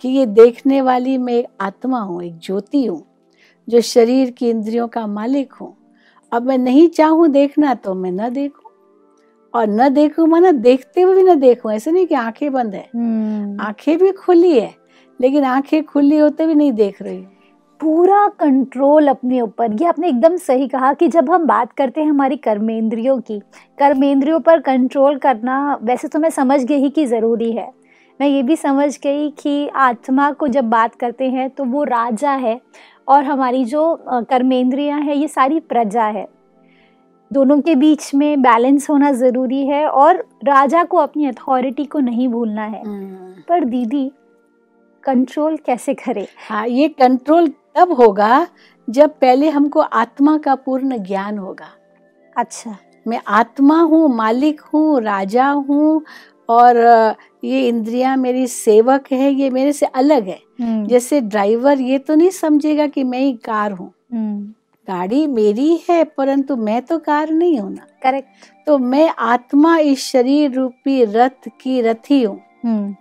कि 0.00 0.08
ये 0.08 0.26
देखने 0.26 0.80
वाली 0.80 1.16
मैं 1.18 1.34
एक 1.34 1.46
आत्मा 1.60 2.00
हूँ 2.00 2.22
एक 2.24 2.38
ज्योति 2.38 2.84
हूँ 2.86 3.02
जो 3.68 3.80
शरीर 3.80 4.30
की 4.30 4.50
इंद्रियों 4.50 4.88
का 4.88 5.06
मालिक 5.06 5.52
हूँ। 5.52 5.74
अब 6.32 6.46
मैं 6.46 6.58
नहीं 6.58 6.88
चाहूँ 6.88 7.28
देखना 7.28 7.74
तो 7.74 7.94
मैं 7.94 8.12
न 8.12 8.28
देखूँ। 8.28 8.65
और 9.56 9.68
न 9.68 9.88
देखूँ 9.88 10.26
माना 10.28 10.50
देखते 10.52 11.00
हुए 11.00 11.14
भी 11.14 11.22
न 11.22 11.38
देखूँ। 11.40 11.72
ऐसे 11.72 11.92
नहीं 11.92 12.06
कि 12.06 12.14
आँखें 12.14 12.52
बंद 12.52 12.74
है। 12.74 12.88
हम्म, 12.94 13.60
आँखें 13.60 13.96
भी 13.98 14.12
खुली 14.14 14.58
है 14.58 14.74
लेकिन 15.20 15.44
आँखें 15.44 15.82
खुली 15.84 16.16
होते 16.18 16.46
भी 16.46 16.54
नहीं 16.54 16.72
देख 16.72 17.00
रही। 17.02 17.24
पूरा 17.80 18.26
कंट्रोल 18.40 19.08
अपने 19.08 19.40
ऊपर। 19.40 19.72
ये 19.72 19.86
आपने 19.86 20.08
एकदम 20.08 20.36
सही 20.36 20.68
कहा 20.68 20.92
कि 20.92 21.08
जब 21.08 21.30
हम 21.30 21.46
बात 21.46 21.72
करते 21.72 22.00
हैं 22.00 22.08
हमारी 22.08 22.36
कर्मेंद्रियों 22.38 23.18
की 23.20 23.38
कर्मेंद्रियों 23.78 24.40
पर 24.40 24.60
कंट्रोल 24.60 25.18
करना 25.18 25.78
वैसे 25.82 26.08
तो 26.08 26.18
मैं 26.18 26.30
समझ 26.30 26.62
गई 26.64 26.90
कि 26.90 27.06
ज़रूरी 27.06 27.50
है। 27.52 27.70
मैं 28.20 28.28
ये 28.28 28.42
भी 28.42 28.56
समझ 28.56 28.98
गई 28.98 29.28
कि 29.40 29.68
आत्मा 29.68 30.30
को 30.32 30.48
जब 30.48 30.68
बात 30.70 30.94
करते 30.94 31.28
हैं 31.30 31.48
तो 31.50 31.64
वो 31.64 31.82
राजा 31.84 32.32
है 32.32 32.60
और 33.08 33.24
हमारी 33.24 33.64
जो 33.64 33.82
कर्मेंद्रियाँ 34.30 35.00
हैं 35.00 35.14
ये 35.14 35.28
सारी 35.28 35.60
प्रजा 35.62 36.04
है। 36.06 36.26
दोनों 37.30 37.60
के 37.60 37.74
बीच 37.74 38.14
में 38.14 38.42
बैलेंस 38.42 38.88
होना 38.90 39.10
ज़रूरी 39.12 39.66
है 39.66 39.86
और 39.86 40.16
राजा 40.44 40.84
को 40.84 40.96
अपनी 40.96 41.26
अथॉरिटी 41.26 41.84
को 41.84 42.00
नहीं 42.00 42.28
भूलना 42.28 42.64
है। 42.64 42.82
पर 43.48 43.64
दीदी 43.64 44.10
कंट्रोल 45.04 45.56
कैसे 45.56 45.94
करे? 45.94 46.26
हाँ 46.48 46.66
ये 46.68 46.88
कंट्रोल 46.88 47.48
तब 47.76 47.92
होगा 47.92 48.46
जब 48.88 49.18
पहले 49.20 49.48
हमको 49.48 49.80
आत्मा 49.80 50.36
का 50.38 50.54
पूर्ण 50.54 50.98
ज्ञान 50.98 51.38
होगा। 51.38 51.68
अच्छा। 52.36 52.76
मैं 53.06 53.20
आत्मा 53.28 53.80
हूँ 53.80 54.08
मालिक 54.16 54.60
हूँ 54.74 55.00
राजा 55.02 55.48
हूँ 55.48 56.02
और 56.48 56.76
ये 57.44 57.66
इंद्रियाँ 57.68 58.16
मेरी 58.16 58.46
सेवक 58.46 59.12
है 59.12 59.32
ये 59.32 59.50
मेरे 59.50 59.72
से 59.72 59.86
अलग 59.86 60.28
है। 60.28 60.38
हम्म, 60.60 60.86
जैसे 60.86 61.20
ड्राइवर 61.20 61.80
ये 61.80 61.98
तो 61.98 62.14
नहीं 62.14 62.30
समझेगा 62.30 62.86
कि 62.86 63.04
मैं 63.04 63.20
ही 63.20 63.32
कार 63.44 63.72
हूँ। 63.72 63.92
हम्म, 64.12 64.52
गाड़ी 64.88 65.26
मेरी 65.26 65.78
है 65.88 66.02
परंतु 66.16 66.56
मैं 66.56 66.80
तो 66.82 66.98
कार 66.98 67.30
नहीं 67.30 67.58
हूँ 67.58 67.70
ना। 67.70 67.86
करेक्ट 68.02 68.28
तो 68.66 68.78
मैं 68.78 69.08
आत्मा 69.10 69.76
इस 69.78 70.04
शरीर 70.04 70.52
रूपी 70.52 71.02
रथ 71.06 71.48
की 71.60 71.80
रथी 71.80 72.22
हूँ। 72.22 72.40
हम्म। 72.64 72.94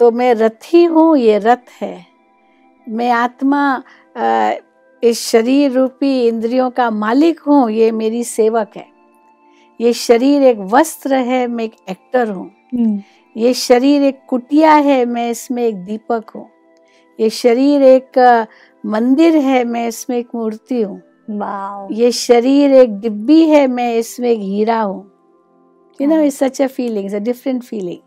तो 0.00 0.10
मैं 0.10 0.32
रथी 0.34 0.82
हूँ 0.84 1.16
ये 1.18 1.38
रथ 1.38 1.70
है। 1.80 2.04
मैं 2.86 3.10
आत्मा 3.10 3.82
इस 5.02 5.20
शरीर 5.20 5.70
रूपी 5.72 6.26
इंद्रियों 6.28 6.70
का 6.70 6.90
मालिक 6.90 7.40
हूँ 7.40 7.70
ये 7.70 7.90
मेरी 7.92 8.24
सेवक 8.24 8.76
है। 8.76 8.86
ये 9.80 9.92
शरीर 9.92 10.42
एक 10.42 10.58
वस्त्र 10.72 11.14
है 11.14 11.46
मैं 11.46 11.64
एक 11.64 11.76
एक्टर 11.90 12.28
हूँ। 12.28 12.50
हम्म, 12.74 13.00
ये 13.36 13.52
शरीर 13.54 14.02
एक 14.02 14.20
कुटिया 14.28 14.72
है 14.74 15.04
मैं 15.04 15.30
इसमें 15.30 15.62
एक 15.62 15.84
दीपक 15.84 16.30
हूँ। 16.34 16.48
ये 17.18 17.30
शरीर 17.30 17.82
एक 17.82 18.18
मंदिर 18.84 19.36
है 19.36 19.62
मैं 19.64 19.86
इसमें 19.88 20.16
एक 20.18 20.28
मूर्ति 20.34 20.80
हूँ। 20.82 21.00
ये 21.92 22.10
शरीर 22.12 22.72
एक 22.72 22.98
डिब्बी 23.00 23.40
है 23.48 23.66
मैं 23.66 23.94
इसमें 23.96 24.30
एक 24.30 24.40
हीरा 24.40 24.80
हूँ। 24.80 25.10
You 26.00 26.08
know 26.08 26.20
it's 26.20 26.38
such 26.38 26.60
a 26.62 26.66
feeling 26.66 27.12
a 27.12 27.18
different 27.18 27.62
feeling 27.62 27.98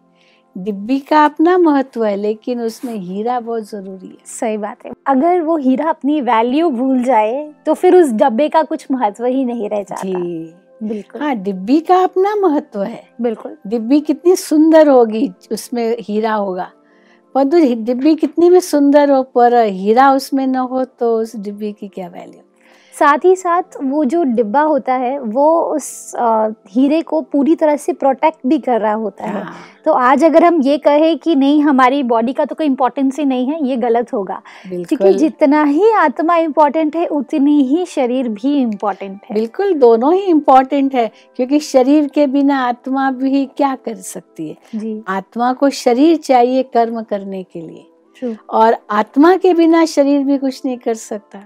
डिब्बी 0.55 0.99
का 0.99 1.23
अपना 1.25 1.57
महत्व 1.57 2.03
है 2.05 2.15
लेकिन 2.15 2.61
उसमें 2.61 2.93
हीरा 2.93 3.39
बहुत 3.39 3.69
ज़रूरी 3.69 4.07
है। 4.07 4.17
सही 4.25 4.57
बात 4.57 4.85
है। 4.85 4.91
अगर 5.07 5.41
वो 5.41 5.57
हीरा 5.57 5.89
अपनी 5.89 6.19
वैल्यू 6.21 6.69
भूल 6.69 7.03
जाए 7.03 7.33
तो 7.65 7.73
फिर 7.73 7.95
उस 7.95 8.11
डब्बे 8.13 8.47
का 8.49 8.63
कुछ 8.63 8.85
महत्व 8.91 9.25
ही 9.25 9.43
नहीं 9.45 9.69
रह 9.69 9.83
जाता। 9.83 10.01
जी। 10.03 10.53
बिल्कुल। 10.83 11.21
हाँ 11.21 11.35
डिब्बी 11.35 11.79
का 11.79 11.97
अपना 12.03 12.35
महत्व 12.37 12.83
है। 12.83 13.03
बिल्कुल। 13.21 13.57
डिब्बी 13.67 13.99
कितनी 14.01 14.35
सुंदर 14.35 14.87
होगी 14.87 15.29
उसमें 15.51 15.95
हीरा 16.01 16.33
होगा। 16.33 16.71
परंतु 17.35 17.57
डिब्बी 17.85 18.15
कितनी 18.15 18.49
भी 18.49 18.61
सुंदर 18.61 19.11
हो, 19.11 19.21
पर 19.23 19.55
हीरा 19.63 20.11
उसमें 20.13 20.45
न 20.47 20.55
हो 20.71 20.83
तो 20.99 21.15
उस 21.21 21.35
डिब्बी 21.35 21.71
की 21.73 21.87
क्या 21.87 22.07
वैल्यू 22.07 22.44
साथ 22.95 23.25
ही 23.25 23.35
साथ 23.35 23.77
वो 23.83 24.03
जो 24.05 24.23
डिब्बा 24.25 24.61
होता 24.63 24.93
है 24.93 25.17
वो 25.19 25.47
उस 25.75 26.11
हीरे 26.69 27.01
को 27.01 27.21
पूरी 27.23 27.55
तरह 27.55 27.75
से 27.77 27.93
प्रोटेक्ट 27.93 28.37
भी 28.47 28.59
कर 28.59 28.79
रहा 28.81 28.93
होता 28.93 29.25
है। 29.25 29.31
हाँ, 29.33 29.53
तो 29.85 29.93
आज 29.93 30.23
अगर 30.23 30.43
हम 30.43 30.61
ये 30.61 30.77
कहें 30.77 31.17
कि 31.19 31.35
नहीं 31.35 31.61
हमारी 31.61 32.01
बॉडी 32.03 32.33
का 32.33 32.45
तो 32.45 32.55
कोई 32.55 32.65
इम्पोर्टेंस 32.65 33.19
ही 33.19 33.25
नहीं 33.25 33.47
है 33.47 33.57
ये 33.67 33.77
गलत 33.77 34.13
होगा। 34.13 34.41
क्योंकि 34.67 35.13
जितना 35.13 35.63
ही 35.63 35.91
आत्मा 35.93 36.35
इम्पोर्टेंट 36.37 36.95
है 36.95 37.05
उतनी 37.07 37.61
ही 37.63 37.85
शरीर 37.85 38.29
भी 38.29 38.55
इम्पोर्टेंट 38.57 39.19
है। 39.23 39.33
बिल्कुल 39.33 39.73
दोनों 39.79 40.13
ही 40.13 40.21
इम्पोर्टेंट 40.21 40.95
है 40.95 41.09
क्योंकि 41.35 41.59
शरीर 41.61 42.07
के 42.07 42.27
बिना 42.27 42.59
आत्मा 42.67 43.09
भी 43.13 43.45
क्या 43.47 43.75
कर 43.75 43.95
सकती 43.95 44.47
है? 44.49 44.55
जी। 44.75 45.03
आत्मा 45.07 45.51
को 45.53 45.69
शरीर 45.71 46.17
चाहिए 46.17 46.63
कर्म 46.73 47.01
करने 47.01 47.43
के 47.43 47.61
लिए। 47.61 47.85
और 48.49 48.77
आत्मा 48.89 49.35
के 49.37 49.53
बिना 49.53 49.85
शरीर 49.85 50.23
भी 50.23 50.37
कुछ 50.37 50.61
नहीं 50.65 50.77
कर 50.77 50.93
सकता। 50.93 51.45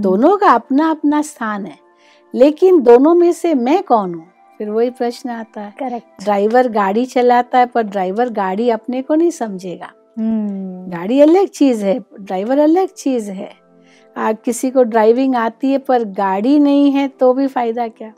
दोनों 0.00 0.36
का 0.36 0.50
अपना 0.50 0.90
अपना 0.90 1.22
स्थान 1.22 1.66
है 1.66 1.78
लेकिन 2.34 2.80
दोनों 2.82 3.14
में 3.14 3.32
से 3.32 3.54
मैं 3.54 3.82
कौन 3.82 4.14
हूँ? 4.14 4.26
फिर 4.58 4.70
वही 4.70 4.90
प्रश्न 4.90 5.30
आता 5.30 5.60
है। 5.60 5.74
करेक्ट 5.78 6.22
ड्राइवर 6.24 6.68
गाड़ी 6.68 7.04
चलाता 7.06 7.58
है 7.58 7.66
पर 7.66 7.82
ड्राइवर 7.82 8.28
गाड़ी 8.30 8.68
अपने 8.70 9.02
को 9.02 9.14
नहीं 9.14 9.30
समझेगा। 9.30 9.92
गाड़ी 10.18 11.20
अलग 11.20 11.46
चीज़ 11.46 11.84
है 11.84 11.98
ड्राइवर 12.20 12.58
अलग 12.58 12.88
चीज़ 12.88 13.30
है। 13.30 13.50
आप 14.16 14.42
किसी 14.42 14.70
को 14.70 14.82
ड्राइविंग 14.82 15.34
आती 15.36 15.72
है 15.72 15.78
पर 15.78 16.04
गाड़ी 16.04 16.58
नहीं 16.58 16.90
है 16.92 17.08
तो 17.08 17.32
भी 17.34 17.46
फ़ायदा 17.46 17.88
क्या? 17.88 18.12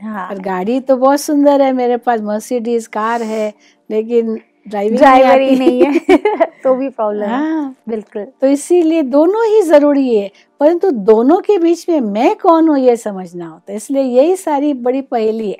हाँ। 0.00 0.28
और 0.28 0.38
गाड़ी 0.38 0.80
तो 0.80 0.96
बहुत 0.96 1.20
सुंदर 1.20 1.62
है 1.62 1.72
मेरे 1.72 1.96
पास 1.96 2.20
मर्सिडीज 2.20 2.86
कार 2.86 3.22
है 3.22 3.52
लेकिन 3.90 4.38
ड्राइविंग 4.68 4.98
ड्राइवर 4.98 5.40
ही 5.40 5.56
नहीं 5.56 5.84
है। 5.84 6.46
तो 6.64 6.74
भी 6.74 6.88
प्रॉब्लम 6.90 7.24
है। 7.24 7.68
बिल्कुल। 7.88 8.24
तो 8.40 8.46
इसीलिए 8.48 9.02
दोनों 9.04 9.46
ही 9.46 9.62
ज़रूरी 9.62 10.14
है 10.14 10.30
परंतु 10.60 10.90
दोनों 10.90 11.40
के 11.40 11.58
बीच 11.58 11.88
में 11.88 12.00
मैं 12.02 12.34
कौन 12.36 12.68
हूँ 12.68 12.78
ये 12.78 12.96
समझना 12.98 13.46
होता 13.46 13.72
है। 13.72 13.76
इसलिए 13.76 14.02
यही 14.02 14.36
सारी 14.36 14.72
बड़ी 14.76 15.00
पहेली 15.02 15.50
है 15.50 15.58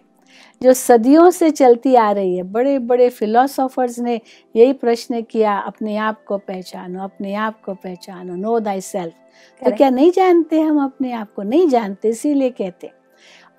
जो 0.61 0.73
सदियों 0.75 1.31
से 1.31 1.51
चलती 1.53 1.95
आ 1.97 2.11
रही 2.13 2.37
है। 2.37 2.43
बड़े 2.45 2.79
बड़े 2.81 3.09
फिलोसोफर्स 3.11 3.99
ने 3.99 4.21
यही 4.55 4.73
प्रश्न 4.75 5.21
किया 5.23 5.57
अपने 5.59 5.97
आप 5.99 6.25
को 6.25 6.39
पहचानो 6.39 7.03
अपने 7.05 7.35
आप 7.37 7.61
को 7.63 7.75
पहचानो 7.75 8.35
नो 8.37 8.59
दाई 8.61 8.81
सेल्फ 8.83 9.15
तो 9.63 9.71
क्या 9.77 9.91
नहीं 9.91 10.11
जानते 10.13 10.61
हम? 10.61 10.83
अपने 10.85 11.13
आप 11.13 11.33
को 11.33 11.43
नहीं 11.45 11.69
जानते 11.69 12.09
इसीलिए 12.09 12.51
कहते 12.53 12.91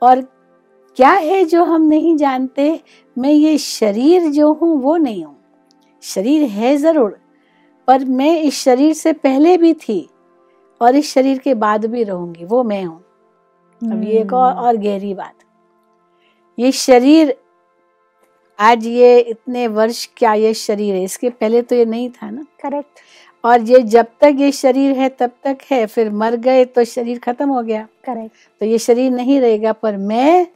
और 0.01 0.21
क्या 0.97 1.11
है 1.11 1.43
जो 1.45 1.63
हम 1.63 1.81
नहीं 1.83 2.15
जानते? 2.17 2.79
मैं 3.17 3.31
ये 3.31 3.57
शरीर 3.57 4.29
जो 4.31 4.51
हूँ 4.53 4.77
वो 4.81 4.95
नहीं 4.97 5.23
हूँ। 5.23 5.37
शरीर 6.03 6.43
है 6.49 6.75
ज़रूर 6.77 7.17
पर 7.87 8.05
मैं 8.05 8.41
इस 8.41 8.63
शरीर 8.63 8.93
से 8.93 9.13
पहले 9.13 9.57
भी 9.57 9.73
थी 9.73 10.07
और 10.81 10.95
इस 10.95 11.13
शरीर 11.13 11.37
के 11.37 11.53
बाद 11.55 11.85
भी 11.85 12.03
रहूँगी 12.03 12.45
वो 12.45 12.63
मैं 12.63 12.83
हूँ। 12.83 13.03
अब 13.81 14.03
ये 14.03 14.19
एक 14.21 14.33
और, 14.33 14.53
और 14.53 14.77
गहरी 14.77 15.13
बात। 15.13 15.35
ये 16.57 16.71
शरीर 16.71 17.35
आज 18.59 18.85
ये 18.85 19.19
इतने 19.19 19.67
वर्ष 19.69 20.05
क्या 20.17 20.33
ये 20.33 20.53
शरीर 20.53 20.95
है? 20.95 21.03
इसके 21.03 21.29
पहले 21.29 21.61
तो 21.61 21.75
ये 21.75 21.85
नहीं 21.85 22.09
था 22.11 22.29
ना? 22.29 22.45
करेक्ट 22.63 22.99
और 23.43 23.61
ये 23.61 23.79
जब 23.83 24.07
तक 24.21 24.35
ये 24.39 24.51
शरीर 24.51 24.97
है 24.97 25.09
तब 25.09 25.31
तक 25.43 25.57
है 25.71 25.85
फिर 25.85 26.09
मर 26.13 26.35
गए 26.37 26.65
तो 26.65 26.83
शरीर 26.85 27.19
खत्म 27.19 27.49
हो 27.49 27.61
गया। 27.61 27.87
करेक्ट 28.05 28.35
तो 28.61 28.65
ये 28.65 28.77
शरीर 28.77 29.11
नहीं 29.11 29.39
रहेगा 29.41 29.73
पर 29.73 29.97
मैं 29.97 30.47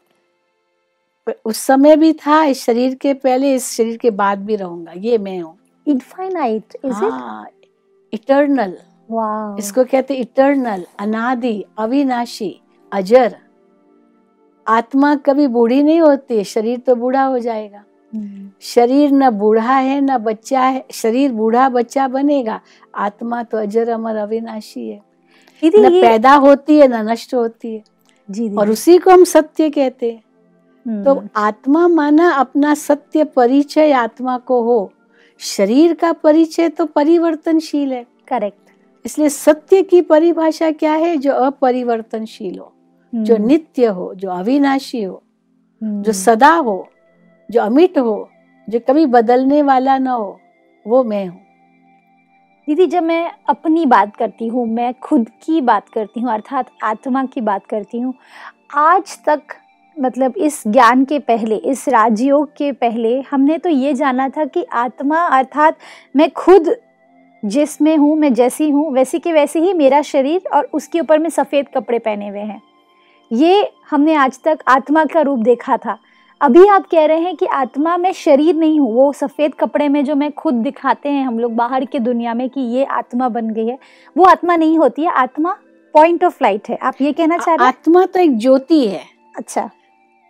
उस 1.45 1.57
समय 1.57 1.95
भी 1.95 2.13
था 2.15 2.43
इस 2.45 2.63
शरीर 2.65 2.95
के 2.95 3.13
पहले 3.15 3.53
इस 3.55 3.71
शरीर 3.71 3.97
के 3.97 4.09
बाद 4.11 4.45
भी 4.45 4.55
रहूँगा 4.55 4.91
ये 4.97 5.17
मैं 5.17 5.39
हूँ। 5.41 5.57
Infinite 5.87 6.77
is 6.85 7.03
it 7.05 7.67
eternal 8.13 8.77
wow 9.09 9.57
इसको 9.57 9.83
कहते 9.83 10.13
इटर्नल 10.15 10.85
अनादि 10.99 11.63
अविनाशी 11.79 12.61
अजर. 12.91 13.35
आत्मा 14.67 15.15
कभी 15.15 15.47
बूढ़ी 15.47 15.81
नहीं 15.83 15.99
होती 16.01 16.43
शरीर 16.43 16.79
तो 16.79 16.95
बूढ़ा 16.95 17.23
हो 17.23 17.39
जाएगा. 17.39 17.83
शरीर 18.61 19.11
न 19.11 19.29
बूढ़ा 19.29 19.75
है 19.77 19.99
न 20.01 20.17
बच्चा 20.17 20.61
है 20.61 20.85
शरीर 20.91 21.31
बूढ़ा 21.31 21.67
बच्चा 21.69 22.07
बनेगा. 22.07 22.59
आत्मा 22.95 23.43
तो 23.43 23.57
अजर 23.57 23.89
अमर 23.89 24.15
अविनाशी 24.15 24.87
है. 24.89 25.01
न 25.63 25.89
पैदा 26.01 26.33
होती 26.33 26.77
है 26.79 26.87
न 26.87 27.09
नष्ट 27.09 27.33
होती 27.33 27.73
है. 27.75 27.83
जी 28.29 28.49
और 28.55 28.69
उसी 28.69 28.97
को 28.97 29.11
हम 29.11 29.23
सत्य 29.23 29.69
कहते 29.69 30.11
हैं. 30.11 30.23
हम्म, 30.85 31.03
तो 31.03 31.23
आत्मा 31.35 31.87
माना 31.87 32.29
अपना 32.31 32.73
सत्य 32.73 33.23
परिचय 33.23 33.91
आत्मा 33.91 34.37
को 34.37 34.61
हो. 34.63 34.91
शरीर 35.41 35.93
का 35.93 36.11
परिचय 36.13 36.69
तो 36.69 36.85
परिवर्तनशील 36.85 37.93
है। 37.93 38.05
करेक्ट 38.27 38.57
इसलिए 39.05 39.29
सत्य 39.29 39.81
की 39.83 40.01
परिभाषा 40.01 40.71
क्या 40.71 40.93
है? 40.93 41.15
जो 41.17 41.33
अपरिवर्तनशील 41.33 42.57
हो 42.59 42.71
जो 43.13 43.37
नित्य 43.37 43.85
हो 43.87 44.13
जो 44.15 44.29
अविनाशी 44.29 45.01
हो 45.03 45.21
जो 45.81 46.11
सदा 46.13 46.53
हो 46.55 46.87
जो 47.49 47.61
अमिट 47.61 47.97
हो 47.97 48.29
जो 48.67 48.79
कभी 48.79 49.05
बदलने 49.05 49.61
वाला 49.61 49.97
ना 49.97 50.11
हो 50.11 50.39
वो 50.85 51.03
मैं 51.03 51.25
हूँ। 51.27 51.41
दीदी 52.67 52.85
जब 52.87 53.03
मैं 53.03 53.31
अपनी 53.49 53.85
बात 53.85 54.15
करती 54.15 54.47
हूँ 54.47 54.65
मैं 54.67 54.93
खुद 54.99 55.29
की 55.43 55.61
बात 55.61 55.89
करती 55.89 56.19
हूँ 56.19 56.31
अर्थात 56.33 56.71
आत्मा 56.83 57.23
की 57.25 57.41
बात 57.41 57.65
करती 57.65 57.99
हूँ 57.99 58.13
आज 58.75 59.17
तक 59.25 59.55
मतलब 59.97 60.33
इस 60.37 60.61
ज्ञान 60.67 61.03
के 61.05 61.19
पहले 61.19 61.55
इस 61.55 61.87
राजयोग 61.89 62.47
के 62.47 62.71
पहले 62.71 63.19
हमने 63.21 63.57
तो 63.57 63.69
ये 63.69 63.93
जाना 63.93 64.27
था 64.29 64.45
कि 64.45 64.63
आत्मा 64.73 65.19
अर्थात 65.27 65.77
मैं 66.15 66.29
खुद 66.31 66.75
जिसमें 67.43 67.95
हूँ 67.97 68.15
मैं 68.17 68.33
जैसी 68.33 68.69
हूँ 68.69 68.91
वैसी 68.93 69.19
के 69.19 69.31
वैसे 69.33 69.59
ही 69.59 69.73
मेरा 69.73 70.01
शरीर 70.01 70.49
और 70.53 70.69
उसके 70.73 70.99
ऊपर 70.99 71.19
में 71.19 71.29
सफ़ेद 71.29 71.67
कपड़े 71.75 71.99
पहने 71.99 72.27
हुए 72.27 72.39
हैं। 72.39 72.61
ये 73.31 73.69
हमने 73.89 74.15
आज 74.15 74.39
तक 74.43 74.59
आत्मा 74.67 75.05
का 75.05 75.21
रूप 75.21 75.39
देखा 75.39 75.77
था। 75.77 75.97
अभी 76.41 76.67
आप 76.67 76.87
कह 76.87 77.05
रहे 77.05 77.19
हैं 77.19 77.35
कि 77.35 77.45
आत्मा 77.45 77.95
में 77.97 78.11
शरीर 78.13 78.55
नहीं 78.55 78.79
हूँ 78.79 78.93
वो 78.93 79.11
सफ़ेद 79.13 79.53
कपड़े 79.55 79.87
में 79.89 80.03
जो 80.05 80.15
मैं 80.15 80.31
खुद 80.33 80.53
दिखाते 80.53 81.09
हैं 81.09 81.25
हम 81.25 81.39
लोग 81.39 81.55
बाहर 81.55 81.85
के 81.85 81.99
दुनिया 81.99 82.33
में 82.33 82.49
कि 82.49 82.61
ये 82.61 82.83
आत्मा 82.85 83.29
बन 83.29 83.49
गई 83.49 83.67
है 83.67 83.77
वो 84.15 84.25
आत्मा 84.25 84.55
नहीं 84.55 84.77
होती 84.77 85.01
है 85.01 85.11
आत्मा 85.13 85.57
पॉइंट 85.93 86.23
ऑफ़ 86.23 86.43
लाइट 86.43 86.69
है। 86.69 86.77
आप 86.77 87.01
ये 87.01 87.13
कहना 87.13 87.37
चाह 87.37 87.55
रहे 87.55 87.65
हैं? 87.65 87.73
आत्मा 87.73 88.05
तो 88.05 88.19
एक 88.19 88.37
ज्योति 88.37 88.85
है। 88.87 89.03
अच्छा। 89.35 89.69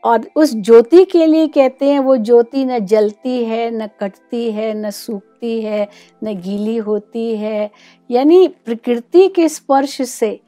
और 0.05 0.27
उस 0.35 0.53
ज्योति 0.55 1.03
के 1.05 1.25
लिए 1.25 1.47
कहते 1.47 1.89
हैं 1.89 1.99
वो 1.99 2.15
ज्योति 2.17 2.65
न 2.65 2.79
जलती 2.79 3.43
है 3.45 3.69
न 3.71 3.87
कटती 3.99 4.51
है 4.51 4.73
न 4.73 4.89
सूखती 4.89 5.61
है 5.61 5.87
न 6.23 6.33
गीली 6.41 6.75
होती 6.77 7.35
है। 7.35 7.69
यानी 8.09 8.47
प्रकृति 8.47 9.27
के 9.27 9.49
स्पर्श 9.49 10.01
से 10.09 10.39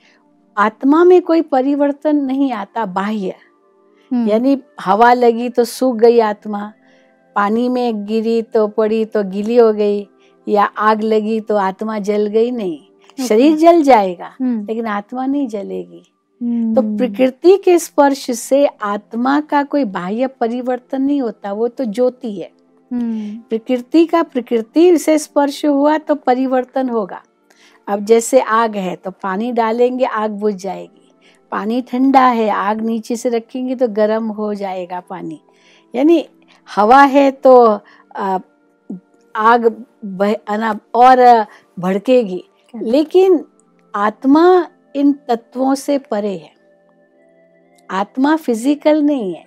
आत्मा 0.58 1.04
में 1.04 1.22
कोई 1.22 1.42
परिवर्तन 1.42 2.16
नहीं 2.16 2.52
आता 2.52 2.86
बाह्य। 2.86 3.34
हम्म, 4.12 4.28
यानी 4.30 4.58
हवा 4.82 5.14
लगी 5.14 5.50
तो 5.50 5.64
सूख 5.64 5.96
गई 5.96 6.20
आत्मा 6.20 6.72
पानी 7.36 7.68
में 7.70 8.06
गिरी 8.06 8.42
तो 8.42 8.68
पड़ी 8.68 9.04
तो 9.06 9.24
गीली 9.24 9.56
हो 9.56 9.72
गई 9.74 10.08
या 10.48 10.64
आग 10.64 11.02
लगी 11.04 11.40
तो 11.40 11.56
आत्मा 11.56 11.98
जल 12.00 12.28
गई 12.28 12.52
नहीं। 12.52 13.26
शरीर 13.28 13.56
जल 13.58 13.82
जाएगा 13.84 14.32
हम्म, 14.40 14.66
लेकिन 14.66 14.86
आत्मा 14.86 15.26
नहीं 15.26 15.48
जलेगी। 15.48 16.04
हम्म, 16.42 16.76
तो 16.76 16.82
प्रकृति 16.98 17.56
के 17.58 17.78
स्पर्श 17.80 18.30
से 18.32 18.66
आत्मा 18.66 19.40
का 19.42 19.64
कोई 19.64 19.84
बाह्य 19.86 20.28
परिवर्तन 20.40 21.02
नहीं 21.02 21.22
होता 21.22 21.54
वो 21.54 21.68
तो 21.68 21.86
ज्योति 21.86 22.34
है। 22.34 22.50
हम्म, 22.92 23.38
प्रकृति 23.50 24.06
का 24.06 24.22
प्रकृति 24.24 24.98
से 24.98 25.18
स्पर्श 25.20 25.66
हुआ 25.66 25.98
तो 25.98 26.16
परिवर्तन 26.16 26.90
होगा। 26.90 27.22
अब 27.88 28.06
जैसे 28.06 28.40
आग 28.42 28.76
है 28.76 28.96
तो 28.96 29.12
पानी 29.14 29.52
डालेंगे 29.52 30.06
आग 30.06 30.32
बुझ 30.32 30.54
जाएगी। 30.56 31.12
पानी 31.52 31.82
ठंडा 31.82 32.26
है 32.28 32.50
आग 32.50 32.82
नीचे 32.82 33.16
से 33.16 33.30
रखेंगे 33.30 33.76
तो 33.76 33.88
गर्म 33.88 34.28
हो 34.30 34.54
जाएगा 34.54 35.00
पानी। 35.00 35.40
यानी 35.94 36.26
हवा 36.70 37.02
है 37.02 37.30
तो 37.32 37.54
आग 39.36 39.68
बह, 40.06 40.34
और 40.96 41.46
भड़केगी। 41.78 42.44
लेकिन 42.74 43.44
आत्मा 43.94 44.68
इन 44.98 45.12
तत्वों 45.28 45.74
से 45.76 45.98
परे 46.02 46.36
है। 46.38 46.52
आत्मा 47.90 48.36
फ़िज़िकल 48.36 49.02
नहीं 49.02 49.34
है। 49.34 49.46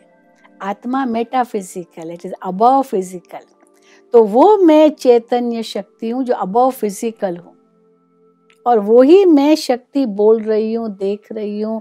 आत्मा 0.63 1.05
metaphysical 1.07 2.11
it 2.11 2.27
is 2.27 2.35
above 2.43 2.83
physical 2.83 3.45
तो 4.15 4.23
वो 4.25 4.57
मैं 4.59 4.89
चैतन्य 4.91 5.63
शक्ति 5.63 6.11
हूँ 6.11 6.23
जो 6.25 6.35
अबव 6.37 6.71
फ़िज़िकल 6.71 7.37
हूँ। 7.37 7.57
और 8.67 8.79
वही 8.79 9.25
मैं 9.25 9.55
शक्ति 9.57 10.05
बोल 10.07 10.43
रही 10.43 10.73
हूँ 10.75 10.89
देख 10.91 11.33
रही 11.33 11.61
हूँ 11.61 11.81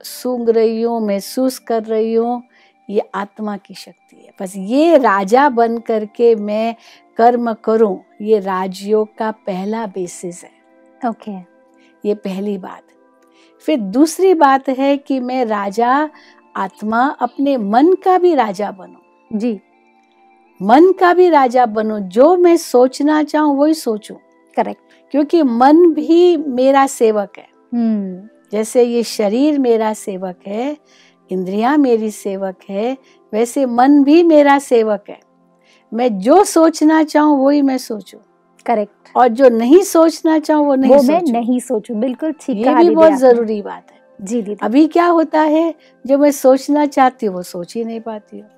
सूंघ 0.00 0.48
रही 0.50 0.80
हूँ 0.82 1.00
महसूस 1.06 1.58
कर 1.58 1.82
रही 1.84 2.14
हूँ 2.14 2.42
ये 2.88 3.08
आत्मा 3.14 3.56
की 3.56 3.74
शक्ति 3.74 4.16
है। 4.16 4.32
बस 4.40 4.52
ये 4.56 4.96
राजा 4.98 5.48
बन 5.50 5.78
करके 5.78 6.34
मैं 6.36 6.74
कर्म 7.18 7.52
करूँ 7.54 7.98
ये 8.22 8.38
राजयोग 8.40 9.16
का 9.18 9.30
पहला 9.46 9.86
बेसिस 9.86 10.42
है। 10.44 10.50
Okay 11.00 11.30
okay. 11.30 11.44
ये 12.04 12.14
पहली 12.16 12.58
बात। 12.58 12.82
फिर 13.66 13.78
दूसरी 13.78 14.34
बात 14.34 14.68
है 14.68 14.96
कि 14.96 15.20
मैं 15.20 15.44
राजा 15.44 16.10
आत्मा 16.56 17.08
अपने 17.20 17.56
मन 17.56 17.92
का 17.92 18.18
भी 18.18 18.34
राजा 18.34 18.70
बनूं। 18.70 19.38
जी। 19.38 19.60
मन 20.62 20.92
का 20.92 21.14
भी 21.14 21.28
राजा 21.28 21.66
बनूं 21.66 22.00
जो 22.00 22.36
मैं 22.36 22.56
सोचना 22.56 23.22
चाहूँ 23.22 23.58
वही 23.58 23.74
सोचूं। 23.74 24.16
करेक्ट 24.56 24.80
क्योंकि 25.10 25.42
मन 25.42 25.92
भी 25.92 26.36
मेरा 26.36 26.86
सेवक 26.86 27.32
है। 27.38 27.48
हम्म। 27.74 28.28
जैसे 28.52 28.82
ये 28.82 29.02
शरीर 29.02 29.58
मेरा 29.58 29.92
सेवक 29.92 30.36
है 30.46 30.76
इंद्रियाँ 31.30 31.76
मेरी 31.76 32.10
सेवक 32.10 32.56
है 32.70 32.96
वैसे 33.32 33.66
मन 33.66 34.04
भी 34.04 34.22
मेरा 34.22 34.58
सेवक 34.58 35.04
है। 35.08 35.20
मैं 35.94 36.18
जो 36.18 36.44
सोचना 36.44 37.02
चाहूँ 37.02 37.46
वही 37.46 37.62
मैं 37.62 37.78
सोचूं। 37.78 38.18
करेक्ट 38.66 39.16
और 39.16 39.28
जो 39.30 39.48
नहीं 39.48 39.82
सोचना 39.84 40.38
चाहूँ 40.38 40.66
वो 40.66 40.74
नहीं 40.74 40.94
वो 40.94 41.02
मैं 41.02 41.20
नहीं 41.32 41.60
सोचूं। 41.60 42.00
बिल्कुल 42.00 42.32
ठीक 42.40 42.56
ये 42.56 42.74
भी 42.74 42.90
बहुत 42.90 43.12
ज़रूरी 43.18 43.60
बात 43.62 43.86
है। 43.90 43.96
जी 44.18 44.42
दीदी। 44.42 44.58
अभी 44.62 44.86
क्या 44.88 45.06
होता 45.06 45.40
है 45.40 45.72
जो 46.04 46.18
मैं 46.18 46.30
सोचना 46.32 46.86
चाहती 46.88 47.26
हूँ 47.26 47.34
वो 47.34 47.42
सोच 47.44 47.74
ही 47.76 47.84
नहीं 47.84 48.00
पाती 48.00 48.38
हूँ। 48.38 48.48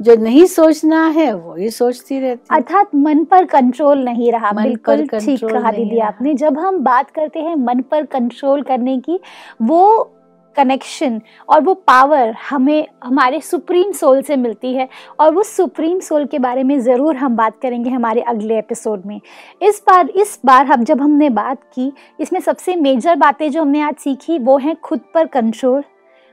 जो 0.00 0.14
नहीं 0.16 0.44
सोचना 0.46 1.06
है 1.08 1.32
वो 1.34 1.54
ही 1.54 1.70
सोचती 1.70 2.18
रहती 2.20 2.40
हूँ। 2.42 2.56
अर्थात 2.56 2.94
मन 2.94 3.24
पर 3.24 3.44
कंट्रोल 3.46 4.04
नहीं 4.04 4.30
रहा। 4.32 4.52
मन 4.52 4.62
बिल्कुल 4.62 5.06
ठीक 5.08 5.44
कहा 5.44 5.70
दीदी 5.72 5.98
आपने। 6.00 6.34
जब 6.34 6.58
हम 6.58 6.78
बात 6.84 7.10
करते 7.10 7.40
हैं 7.40 7.56
मन 7.56 7.80
पर 7.80 8.04
कंट्रोल 8.06 8.62
करने 8.62 8.98
की 8.98 9.18
वो 9.62 10.10
कनेक्शन 10.56 11.20
और 11.48 11.60
वो 11.60 11.74
पावर 11.76 12.34
हमें, 12.50 12.86
हमारे 13.04 13.40
सुप्रीम 13.40 13.92
सोल 13.92 14.22
से 14.22 14.36
मिलती 14.36 14.72
है 14.74 14.88
और 15.20 15.34
वो 15.34 15.42
सुप्रीम 15.42 16.00
सोल 16.00 16.24
के 16.24 16.38
बारे 16.38 16.62
में 16.62 16.78
ज़रूर 16.80 17.16
हम 17.16 17.36
बात 17.36 17.60
करेंगे 17.62 17.90
हमारे 17.90 18.20
अगले 18.22 18.58
एपिसोड 18.58 19.06
में। 19.06 19.20
इस 19.62 19.82
बार 19.86 20.08
इस 20.10 20.38
बार 20.46 20.66
हम, 20.66 20.84
जब 20.84 21.00
हमने 21.00 21.30
बात 21.30 21.62
की, 21.74 21.92
इसमें 22.20 22.40
सबसे 22.40 22.76
मेजर 22.76 23.16
बातें 23.16 23.50
जो 23.50 23.62
हमने 23.62 23.80
आज 23.80 23.94
सीखी, 23.94 24.38
वो 24.38 24.58
हैं 24.58 24.76
खुद 24.76 25.00
पर 25.14 25.26
कंट्रोल 25.28 25.82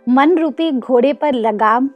मन 0.07 0.37
रूपी 0.37 0.71
घोड़े 0.71 1.13
पर 1.13 1.33
लगाम, 1.33 1.89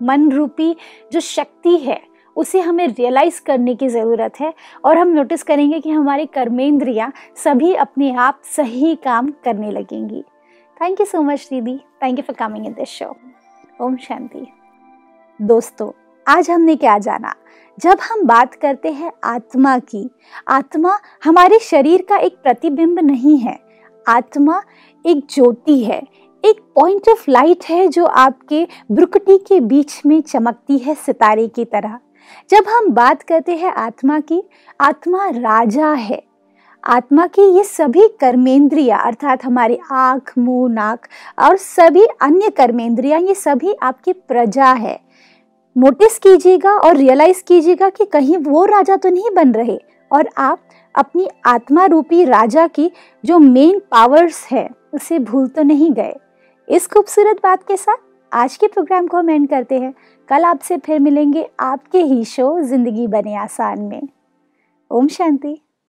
मन 0.00 0.30
रूपी 0.30 0.74
जो 1.12 1.20
शक्ति 1.20 1.76
है, 1.76 2.00
उसे 2.36 2.60
हमें 2.60 2.86
रियलाइज़ 2.88 3.40
करने 3.42 3.74
की 3.74 3.88
ज़रूरत 3.88 4.40
है 4.40 4.52
और 4.84 4.98
हम 4.98 5.08
नोटिस 5.08 5.42
करेंगे 5.42 5.80
कि 5.80 5.90
हमारी 5.90 6.26
कर्मेंद्रियाँ 6.26 7.12
सभी 7.36 7.72
अपने 7.76 8.12
आप 8.16 8.40
सही 8.56 8.94
काम 9.04 9.30
करने 9.44 9.70
लगेंगी। 9.70 10.22
थैंक 10.82 11.00
यू 11.00 11.06
सो 11.06 11.22
मच 11.22 11.46
दीदी 11.50 11.76
thank 12.02 12.18
you 12.18 12.22
for 12.22 12.48
coming 12.48 12.66
in 12.66 12.72
this 12.72 12.88
show 12.88 13.16
ओम 13.80 13.96
शांति 13.96 14.46
दोस्तों, 15.42 15.90
आज 16.28 16.50
हमने 16.50 16.76
क्या 16.76 16.98
जाना? 16.98 17.34
जब 17.78 17.98
हम 18.10 18.24
बात 18.24 18.54
करते 18.54 18.92
हैं 18.92 19.12
आत्मा 19.24 19.78
की, 19.78 20.10
आत्मा 20.48 20.98
हमारे 21.24 21.58
शरीर 21.58 22.02
का 22.02 22.16
एक 22.16 22.36
प्रतिबिंब 22.42 22.98
नहीं 22.98 23.38
है। 23.38 23.58
आत्मा 24.08 24.62
एक 25.06 25.26
ज्योति 25.30 25.84
है। 25.84 26.02
एक 26.44 26.60
पॉइंट 26.74 27.08
ऑफ़ 27.08 27.30
लाइट 27.30 27.64
है 27.64 27.88
जो 27.88 28.06
आपके 28.06 28.66
ब्रुकटी 28.90 29.38
के 29.38 29.60
बीच 29.60 30.02
में 30.06 30.22
चमकती 30.22 30.78
है 30.78 30.94
सितारे 30.94 31.48
की 31.48 31.64
तरह। 31.64 31.98
जब 32.50 32.64
हम 32.68 32.90
बात 32.90 33.22
करते 33.22 33.56
हैं 33.56 33.72
आत्मा 33.72 34.20
की, 34.20 34.42
आत्मा 34.80 35.28
राजा 35.28 35.92
है। 35.92 36.27
आत्मा 36.84 37.26
की 37.26 37.42
ये 37.56 37.62
सभी 37.64 38.06
कर्मेंद्रिया, 38.20 38.96
अर्थात 38.96 39.44
हमारी 39.44 39.78
आँख, 39.92 40.32
मुँह, 40.38 40.72
नाक 40.72 41.06
और 41.38 41.56
सभी 41.56 42.04
अन्य 42.22 42.50
कर्मेंद्रिया, 42.50 43.18
ये 43.18 43.34
सभी 43.34 43.74
आपकी 43.82 44.12
प्रजा 44.12 44.72
है। 44.72 44.98
नोटिस 45.76 46.18
कीजिएगा 46.18 46.72
और 46.72 46.96
रियलाइज़ 46.96 47.42
कीजिएगा 47.44 47.88
कि 47.88 48.04
कहीं 48.04 48.36
वो 48.38 48.64
राजा 48.64 48.96
तो 48.96 49.08
नहीं 49.08 49.30
बन 49.34 49.52
रहे 49.52 49.78
और 50.10 50.28
आप 50.38 50.60
अपनी 50.94 51.28
आत्मा 51.46 51.84
रूपी 51.86 52.24
राजा 52.24 52.66
की 52.66 52.90
जो 53.24 53.38
मेन 53.38 53.78
पावर्स 53.90 54.46
है, 54.50 54.68
उसे 54.94 55.18
भूल 55.18 55.46
तो 55.48 55.62
नहीं 55.62 55.92
गए। 55.92 56.14
इस 56.68 56.86
खूबसूरत 56.86 57.42
बात 57.42 57.62
के 57.62 57.76
साथ 57.76 57.96
आज 58.32 58.56
के 58.56 58.66
प्रोग्राम 58.66 59.06
को 59.06 59.16
हम 59.16 59.30
एंड 59.30 59.48
करते 59.48 59.78
हैं। 59.78 59.94
कल 60.28 60.44
आपसे 60.44 60.76
फिर 60.76 60.98
मिलेंगे 61.00 61.48
आपके 61.60 62.02
ही 62.02 62.24
शो 62.24 62.60
ज़िंदगी 62.62 63.06
बने 63.06 63.36
आसान 63.36 63.80
में। 63.80 64.08
ओम 64.90 65.08
शांति। 65.08 65.60